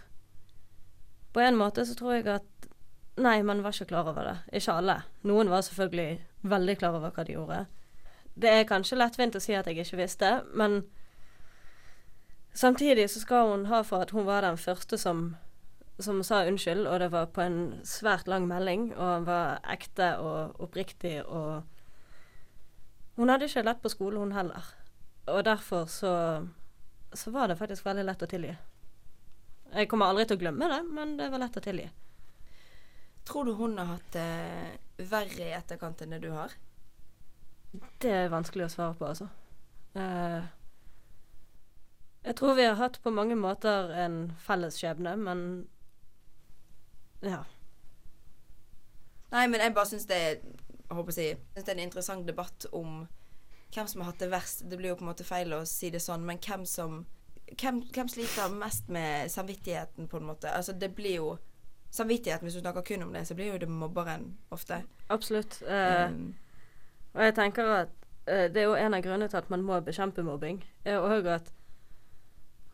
På 1.34 1.42
en 1.42 1.58
måte 1.58 1.82
så 1.86 1.96
tror 1.98 2.18
jeg 2.18 2.28
at 2.38 2.50
Nei, 3.14 3.42
man 3.46 3.60
var 3.62 3.70
ikke 3.70 3.92
klar 3.92 4.08
over 4.10 4.26
det. 4.26 4.38
Ikke 4.58 4.72
alle. 4.74 4.96
Noen 5.22 5.50
var 5.50 5.60
selvfølgelig 5.62 6.18
veldig 6.50 6.74
klar 6.80 6.96
over 6.98 7.12
hva 7.14 7.22
de 7.22 7.36
gjorde. 7.36 7.60
Det 8.34 8.50
er 8.50 8.66
kanskje 8.66 8.98
lettvint 8.98 9.36
å 9.38 9.42
si 9.42 9.54
at 9.54 9.68
jeg 9.70 9.84
ikke 9.84 10.00
visste, 10.00 10.30
men 10.58 10.80
samtidig 12.58 13.06
så 13.10 13.22
skal 13.22 13.52
hun 13.52 13.68
ha 13.70 13.84
for 13.86 14.02
at 14.02 14.10
hun 14.10 14.26
var 14.26 14.42
den 14.42 14.58
første 14.58 14.98
som, 14.98 15.36
som 16.02 16.22
sa 16.26 16.42
unnskyld, 16.48 16.88
og 16.90 16.98
det 17.04 17.12
var 17.14 17.30
på 17.30 17.44
en 17.44 17.60
svært 17.86 18.26
lang 18.26 18.48
melding, 18.50 18.90
og 18.96 19.06
han 19.12 19.30
var 19.30 19.62
ekte 19.76 20.16
og 20.18 20.60
oppriktig 20.60 21.20
og 21.24 21.62
Hun 23.14 23.30
hadde 23.30 23.46
ikke 23.46 23.62
lett 23.62 23.78
på 23.78 23.88
skole, 23.92 24.18
hun 24.18 24.32
heller. 24.34 24.74
Og 25.30 25.44
derfor 25.44 25.84
så, 25.86 26.42
så 27.14 27.30
var 27.30 27.46
det 27.46 27.58
faktisk 27.60 27.84
veldig 27.86 28.02
lett 28.08 28.22
å 28.22 28.26
tilgi. 28.26 28.56
Jeg 29.74 29.88
kommer 29.90 30.12
aldri 30.12 30.26
til 30.28 30.38
å 30.38 30.42
glemme 30.44 30.68
det, 30.70 30.80
men 30.94 31.16
det 31.18 31.30
var 31.32 31.42
lett 31.42 31.56
å 31.58 31.62
tilgi. 31.64 31.88
Tror 33.26 33.48
du 33.48 33.54
hun 33.58 33.78
har 33.80 33.94
hatt 33.94 34.10
det 34.14 35.08
verre 35.10 35.48
i 35.48 35.54
etterkant 35.56 36.02
enn 36.04 36.14
det 36.14 36.20
du 36.22 36.30
har? 36.34 36.52
Det 38.02 38.12
er 38.12 38.30
vanskelig 38.30 38.68
å 38.68 38.74
svare 38.74 38.94
på, 38.98 39.08
altså. 39.08 39.26
Eh, 39.98 40.44
jeg 42.24 42.36
tror 42.38 42.54
vi 42.54 42.68
har 42.68 42.78
hatt 42.78 43.00
på 43.02 43.12
mange 43.14 43.34
måter 43.36 43.90
en 44.04 44.18
felles 44.44 44.78
skjebne, 44.78 45.16
men 45.20 45.42
ja. 47.24 47.42
Nei, 49.32 49.48
men 49.48 49.58
jeg 49.60 49.74
bare 49.74 49.90
syns 49.90 50.06
det 50.06 50.20
er 50.20 50.38
jeg 50.94 51.14
si, 51.16 51.28
det 51.56 51.64
er 51.64 51.74
en 51.74 51.86
interessant 51.86 52.26
debatt 52.28 52.66
om 52.72 53.06
hvem 53.74 53.88
som 53.90 54.02
har 54.02 54.12
hatt 54.12 54.22
det 54.22 54.30
verst. 54.30 54.62
Det 54.70 54.78
blir 54.78 54.92
jo 54.92 54.98
på 55.00 55.04
en 55.06 55.10
måte 55.10 55.26
feil 55.26 55.52
å 55.56 55.64
si 55.66 55.90
det 55.90 56.02
sånn, 56.04 56.24
men 56.26 56.38
hvem 56.38 56.62
som 56.68 57.00
hvem, 57.60 57.82
hvem 57.94 58.08
sliter 58.08 58.48
mest 58.54 58.88
med 58.88 59.28
samvittigheten, 59.30 60.08
på 60.08 60.16
en 60.16 60.24
måte? 60.26 60.50
Altså, 60.50 60.72
det 60.72 60.94
blir 60.94 61.16
jo 61.16 61.36
Samvittigheten, 61.94 62.42
hvis 62.44 62.54
du 62.54 62.60
snakker 62.60 62.82
kun 62.82 63.02
om 63.02 63.12
det, 63.12 63.20
så 63.26 63.34
blir 63.34 63.52
jo 63.52 63.58
det 63.58 63.68
mobberen 63.68 64.36
ofte. 64.50 64.82
Absolutt. 65.08 65.62
Eh, 65.62 66.08
Um, 66.10 66.34
Og 67.14 67.22
jeg 67.22 67.34
tenker 67.34 67.64
at 67.64 67.88
eh, 68.26 68.48
det 68.50 68.56
er 68.56 68.64
jo 68.64 68.74
en 68.74 68.94
av 68.94 69.02
grunnene 69.02 69.28
til 69.28 69.36
at 69.36 69.50
man 69.50 69.62
må 69.62 69.80
bekjempe 69.80 70.22
mobbing. 70.22 70.64
Er 70.84 70.98
òg 70.98 71.26
at 71.26 71.52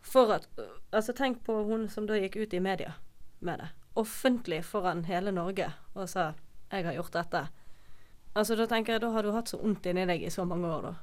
For 0.03 0.33
at 0.33 0.49
Altså, 0.93 1.13
tenk 1.13 1.45
på 1.45 1.63
hun 1.65 1.89
som 1.89 2.07
da 2.07 2.15
gikk 2.15 2.37
ut 2.37 2.55
i 2.55 2.59
media 2.59 2.93
med 3.41 3.59
det. 3.59 3.69
Offentlig 3.97 4.65
foran 4.65 5.05
hele 5.05 5.33
Norge 5.33 5.73
og 5.95 6.09
sa 6.09 6.33
'Jeg 6.73 6.85
har 6.85 6.93
gjort 6.93 7.13
dette'. 7.15 7.47
Altså, 8.35 8.57
da 8.57 8.67
tenker 8.67 8.93
jeg 8.93 9.01
da 9.03 9.11
har 9.11 9.23
du 9.23 9.33
hatt 9.33 9.49
så 9.49 9.59
vondt 9.59 9.87
inni 9.87 10.07
deg 10.07 10.23
i 10.23 10.31
så 10.31 10.45
mange 10.45 10.67
år, 10.67 10.83
da. 10.83 10.95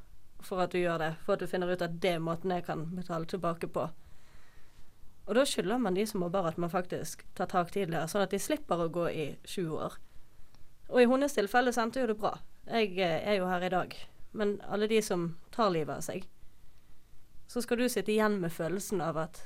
For 0.47 0.63
at 0.63 0.71
du 0.71 0.79
gjør 0.79 1.01
det. 1.01 1.13
For 1.25 1.35
at 1.35 1.43
du 1.43 1.51
finner 1.51 1.71
ut 1.71 1.83
at 1.83 1.97
det 2.01 2.15
er 2.15 2.23
måten 2.23 2.53
jeg 2.55 2.65
kan 2.67 2.85
betale 2.95 3.27
tilbake 3.27 3.67
på. 3.67 3.87
Og 5.27 5.35
da 5.35 5.43
skylder 5.43 5.79
man 5.83 5.97
de 5.97 6.05
som 6.07 6.21
mobber 6.23 6.47
at 6.47 6.57
man 6.57 6.71
faktisk 6.71 7.25
tar 7.35 7.49
tak 7.51 7.73
tidligere, 7.75 8.07
sånn 8.07 8.23
at 8.23 8.31
de 8.31 8.39
slipper 8.39 8.79
å 8.79 8.91
gå 8.91 9.09
i 9.11 9.25
20 9.43 9.81
år. 9.89 9.97
Og 10.87 11.01
i 11.01 11.07
hennes 11.11 11.35
tilfelle 11.35 11.73
så 11.75 11.83
endte 11.83 11.99
jo 11.99 12.07
det 12.07 12.19
bra. 12.19 12.37
Jeg 12.67 12.95
eh, 12.95 13.19
er 13.27 13.41
jo 13.41 13.49
her 13.51 13.67
i 13.67 13.73
dag. 13.73 13.95
Men 14.31 14.55
alle 14.67 14.87
de 14.87 15.01
som 15.03 15.33
tar 15.51 15.73
livet 15.75 15.97
av 15.97 16.05
seg, 16.05 16.27
så 17.47 17.63
skal 17.63 17.79
du 17.79 17.87
sitte 17.91 18.11
igjen 18.11 18.39
med 18.39 18.55
følelsen 18.55 19.03
av 19.03 19.19
at 19.19 19.43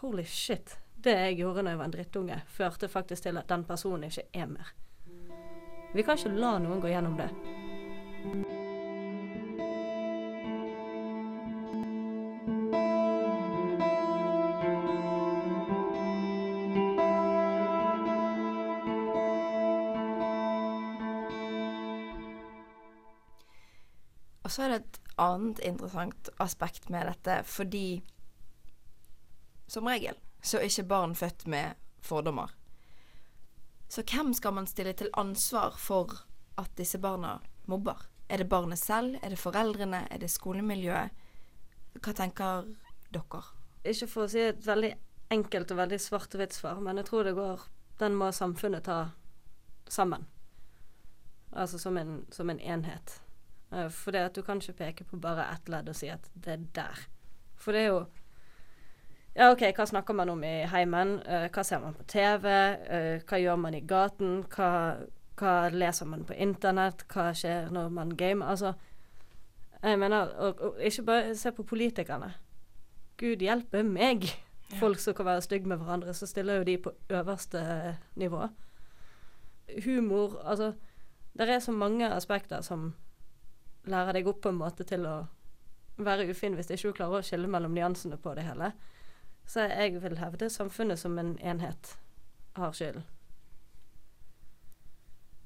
holy 0.00 0.24
shit, 0.24 0.78
det 0.96 1.16
jeg 1.16 1.40
gjorde 1.42 1.64
når 1.64 1.74
jeg 1.74 1.80
var 1.80 1.88
en 1.88 1.96
drittunge, 1.96 2.42
førte 2.48 2.88
faktisk 2.92 3.28
til 3.28 3.40
at 3.40 3.48
den 3.52 3.64
personen 3.68 4.08
ikke 4.08 4.28
er 4.32 4.48
mer. 4.52 4.72
Vi 5.94 6.04
kan 6.04 6.20
ikke 6.20 6.36
la 6.36 6.56
noen 6.60 6.80
gå 6.84 6.92
gjennom 6.92 7.16
det. 7.20 8.56
Så 24.58 24.64
er 24.64 24.72
det 24.72 24.76
et 24.80 24.96
annet 25.22 25.60
interessant 25.62 26.28
aspekt 26.42 26.88
med 26.90 27.06
dette, 27.06 27.34
fordi 27.46 28.00
som 29.70 29.86
regel 29.86 30.16
så 30.42 30.58
er 30.58 30.66
ikke 30.66 30.88
barn 30.90 31.14
født 31.14 31.44
med 31.46 31.78
fordommer. 32.02 32.50
Så 33.88 34.02
hvem 34.02 34.32
skal 34.34 34.56
man 34.56 34.66
stille 34.66 34.96
til 34.98 35.12
ansvar 35.14 35.76
for 35.78 36.24
at 36.58 36.72
disse 36.74 36.98
barna 36.98 37.36
mobber? 37.70 38.02
Er 38.28 38.42
det 38.42 38.48
barnet 38.48 38.82
selv? 38.82 39.14
Er 39.22 39.30
det 39.30 39.38
foreldrene? 39.38 40.08
Er 40.10 40.18
det 40.18 40.30
skolemiljøet? 40.30 41.14
Hva 42.02 42.16
tenker 42.18 42.66
dere? 43.14 43.44
Ikke 43.86 44.10
for 44.10 44.26
å 44.26 44.32
si 44.34 44.42
et 44.42 44.66
veldig 44.66 44.90
enkelt 45.38 45.70
og 45.70 45.80
veldig 45.84 46.00
svart-hvitt 46.02 46.58
svar, 46.58 46.82
men 46.82 46.98
jeg 46.98 47.06
tror 47.12 47.30
det 47.30 47.36
går 47.38 47.62
Den 47.98 48.14
må 48.14 48.32
samfunnet 48.32 48.90
ta 48.90 49.10
sammen. 49.86 50.26
Altså 51.52 51.78
som 51.78 51.96
en, 51.96 52.26
som 52.30 52.50
en 52.50 52.60
enhet. 52.60 53.20
Eh, 53.72 53.88
For 53.90 54.10
det 54.10 54.18
at 54.18 54.36
du 54.36 54.42
kan 54.42 54.60
ikke 54.62 54.72
peke 54.72 55.04
på 55.04 55.20
bare 55.20 55.48
ett 55.52 55.68
ledd 55.68 55.88
og 55.88 55.96
si 55.96 56.08
at 56.08 56.30
det 56.34 56.52
er 56.52 56.64
der. 56.74 57.04
For 57.56 57.72
det 57.72 57.82
er 57.82 57.92
jo 57.92 58.06
Ja, 59.36 59.52
OK, 59.52 59.60
hva 59.76 59.84
snakker 59.86 60.14
man 60.14 60.28
om 60.32 60.40
i 60.42 60.64
heimen? 60.66 61.20
Eh, 61.22 61.46
hva 61.54 61.62
ser 61.62 61.78
man 61.78 61.94
på 61.94 62.02
TV? 62.10 62.48
Eh, 62.90 63.20
hva 63.22 63.38
gjør 63.38 63.56
man 63.56 63.74
i 63.74 63.84
gaten? 63.86 64.40
Hva, 64.50 64.96
hva 65.38 65.52
leser 65.70 66.06
man 66.10 66.24
på 66.26 66.34
internett? 66.34 67.04
Hva 67.12 67.28
skjer 67.36 67.70
når 67.70 67.88
man 67.94 68.16
gamer? 68.18 68.46
Altså, 68.50 68.72
jeg 69.82 69.98
mener 69.98 70.32
og, 70.42 70.60
og 70.60 70.80
Ikke 70.82 71.02
bare 71.02 71.36
se 71.36 71.52
på 71.52 71.62
politikerne. 71.62 72.32
Gud 73.18 73.42
hjelpe 73.42 73.82
meg! 73.82 74.26
Folk 74.78 74.98
som 74.98 75.14
kan 75.14 75.24
være 75.24 75.42
stygge 75.42 75.68
med 75.68 75.76
hverandre, 75.80 76.12
så 76.14 76.26
stiller 76.26 76.58
jo 76.58 76.64
de 76.64 76.78
på 76.78 76.90
øverste 77.10 77.96
nivå. 78.16 78.48
Humor 79.84 80.40
Altså, 80.44 80.72
det 81.38 81.48
er 81.48 81.58
så 81.58 81.72
mange 81.72 82.10
aspekter 82.10 82.60
som 82.60 82.94
lærer 83.86 84.18
deg 84.18 84.28
opp 84.28 84.42
på 84.42 84.52
en 84.52 84.60
måte 84.60 84.86
til 84.88 85.06
å 85.06 85.16
være 85.98 86.28
ufin 86.30 86.56
hvis 86.58 86.70
ikke 86.70 86.90
du 86.90 86.98
klarer 87.00 87.20
å 87.20 87.26
skille 87.26 87.50
mellom 87.50 87.74
nyansene 87.74 88.18
på 88.22 88.34
det 88.38 88.46
hele. 88.46 88.72
Så 89.48 89.64
jeg 89.64 89.96
vil 90.02 90.18
hevde 90.20 90.50
samfunnet 90.52 91.00
som 91.00 91.16
en 91.18 91.36
enhet 91.40 91.94
har 92.58 92.74
skylden. 92.76 93.06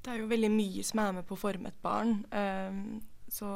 Det 0.03 0.11
er 0.11 0.18
jo 0.18 0.31
veldig 0.31 0.51
mye 0.51 0.83
som 0.83 0.99
er 0.99 1.12
med 1.18 1.27
på 1.29 1.37
å 1.37 1.42
forme 1.45 1.71
et 1.71 1.83
barn. 1.83 2.25
Um, 2.35 2.99
så, 3.31 3.51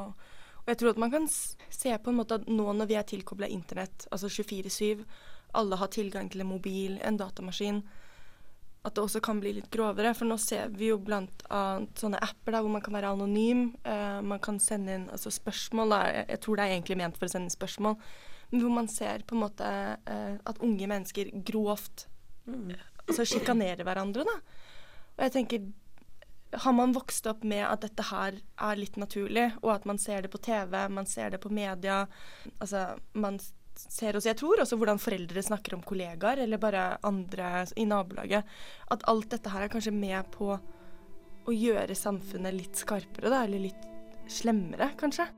og 0.62 0.68
jeg 0.70 0.78
tror 0.78 0.92
at 0.92 1.00
man 1.02 1.10
kan 1.10 1.26
se 1.28 1.90
på 1.98 2.12
en 2.12 2.20
måte 2.20 2.38
at 2.38 2.46
nå 2.46 2.66
når 2.78 2.86
vi 2.86 2.98
er 3.00 3.08
tilkobla 3.10 3.48
internett, 3.50 4.06
altså 4.14 4.30
24-7, 4.30 5.02
alle 5.58 5.78
har 5.80 5.90
tilgang 5.90 6.30
til 6.30 6.44
en 6.44 6.52
mobil, 6.52 7.00
en 7.02 7.18
datamaskin, 7.18 7.82
at 8.86 8.94
det 8.94 9.02
også 9.02 9.20
kan 9.24 9.40
bli 9.42 9.56
litt 9.56 9.70
grovere. 9.74 10.12
For 10.14 10.28
nå 10.28 10.36
ser 10.40 10.70
vi 10.76 10.92
jo 10.92 11.00
annet 11.10 11.98
sånne 11.98 12.20
apper 12.22 12.54
da, 12.54 12.62
hvor 12.62 12.72
man 12.72 12.84
kan 12.84 12.94
være 12.94 13.12
anonym. 13.16 13.68
Uh, 13.86 14.20
man 14.22 14.42
kan 14.42 14.60
sende 14.62 14.94
inn 14.94 15.08
altså 15.12 15.32
spørsmål. 15.34 15.94
Da. 15.94 16.02
Jeg, 16.22 16.42
tror 16.44 16.58
det 16.58 16.66
er 16.66 16.76
egentlig 16.76 16.98
ment 17.02 17.18
for 17.18 17.28
å 17.28 17.32
sende 17.32 17.50
inn 17.50 17.56
spørsmål. 17.56 17.98
Men 18.52 18.62
hvor 18.62 18.76
man 18.76 18.90
ser 18.92 19.26
på 19.26 19.34
en 19.34 19.42
måte 19.42 19.72
uh, 19.96 20.36
at 20.38 20.62
unge 20.62 20.86
mennesker 20.90 21.32
grovt 21.46 22.06
altså 22.46 23.26
sjikanerer 23.26 23.82
hverandre. 23.86 24.26
da. 24.26 24.38
Og 25.16 25.26
jeg 25.26 25.34
tenker 25.34 25.66
har 26.56 26.72
man 26.72 26.94
vokst 26.94 27.26
opp 27.26 27.42
med 27.44 27.64
at 27.66 27.82
dette 27.82 28.04
her 28.06 28.38
er 28.38 28.78
litt 28.78 28.96
naturlig, 29.00 29.48
og 29.64 29.72
at 29.74 29.86
man 29.88 29.98
ser 30.00 30.22
det 30.24 30.30
på 30.32 30.40
TV, 30.40 30.76
man 30.88 31.08
ser 31.10 31.34
det 31.34 31.40
på 31.42 31.50
media 31.52 32.04
Altså, 32.60 32.96
man 33.12 33.40
ser 33.80 34.16
også 34.16 34.30
Jeg 34.30 34.38
tror 34.40 34.62
også 34.62 34.76
hvordan 34.78 35.00
foreldre 35.02 35.42
snakker 35.42 35.76
om 35.76 35.84
kollegaer, 35.86 36.42
eller 36.44 36.60
bare 36.60 36.84
andre 37.06 37.64
i 37.76 37.86
nabolaget. 37.88 38.44
At 38.90 39.04
alt 39.10 39.30
dette 39.30 39.52
her 39.52 39.66
er 39.66 39.72
kanskje 39.72 39.94
med 39.94 40.30
på 40.34 40.54
å 41.46 41.54
gjøre 41.54 41.94
samfunnet 41.94 42.56
litt 42.56 42.78
skarpere, 42.78 43.30
da, 43.30 43.44
eller 43.44 43.68
litt 43.68 43.84
slemmere, 44.30 44.90
kanskje. 44.98 45.28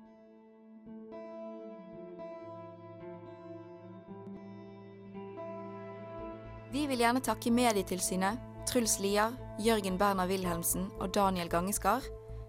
Vi 6.72 6.84
vil 6.88 7.00
gjerne 7.00 7.24
takke 7.24 7.52
Medietilsynet, 7.52 8.40
Truls 8.68 8.98
Lier, 9.00 9.32
Jørgen 9.64 9.96
Berner 10.00 10.28
Wilhelmsen 10.28 10.90
og 11.00 11.14
Daniel 11.16 11.48
Gangeskar, 11.48 12.04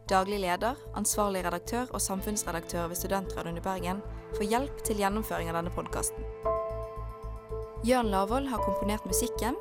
daglig 0.09 0.39
leder, 0.41 0.77
ansvarlig 0.97 1.43
redaktør 1.45 1.91
og 1.93 2.01
samfunnsredaktør 2.01 2.87
ved 2.89 2.97
Studentradioen 2.97 3.57
i 3.57 3.63
Bergen, 3.65 4.01
får 4.35 4.49
hjelp 4.49 4.83
til 4.85 5.01
gjennomføring 5.03 5.51
av 5.51 5.59
denne 5.59 5.73
podkasten. 5.73 6.25
Jørn 7.85 8.09
Lavoll 8.11 8.49
har 8.51 8.63
komponert 8.65 9.05
musikken, 9.07 9.55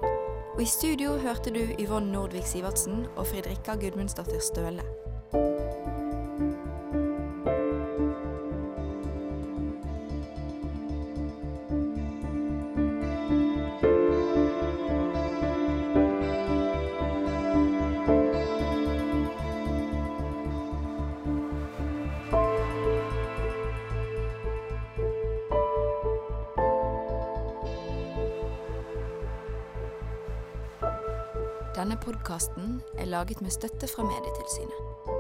og 0.55 0.63
i 0.65 0.67
studio 0.67 1.19
hørte 1.23 1.53
du 1.55 1.61
Yvonne 1.79 2.11
Nordvik 2.13 2.49
Sivertsen 2.49 3.05
og 3.15 3.29
Fridrikka 3.31 3.77
Gudmundsdatter 3.79 4.43
Støle. 4.43 4.83
Podkasten 32.09 32.81
er 32.99 33.05
laget 33.05 33.43
med 33.43 33.51
støtte 33.51 33.87
fra 33.89 34.03
Medietilsynet. 34.03 35.18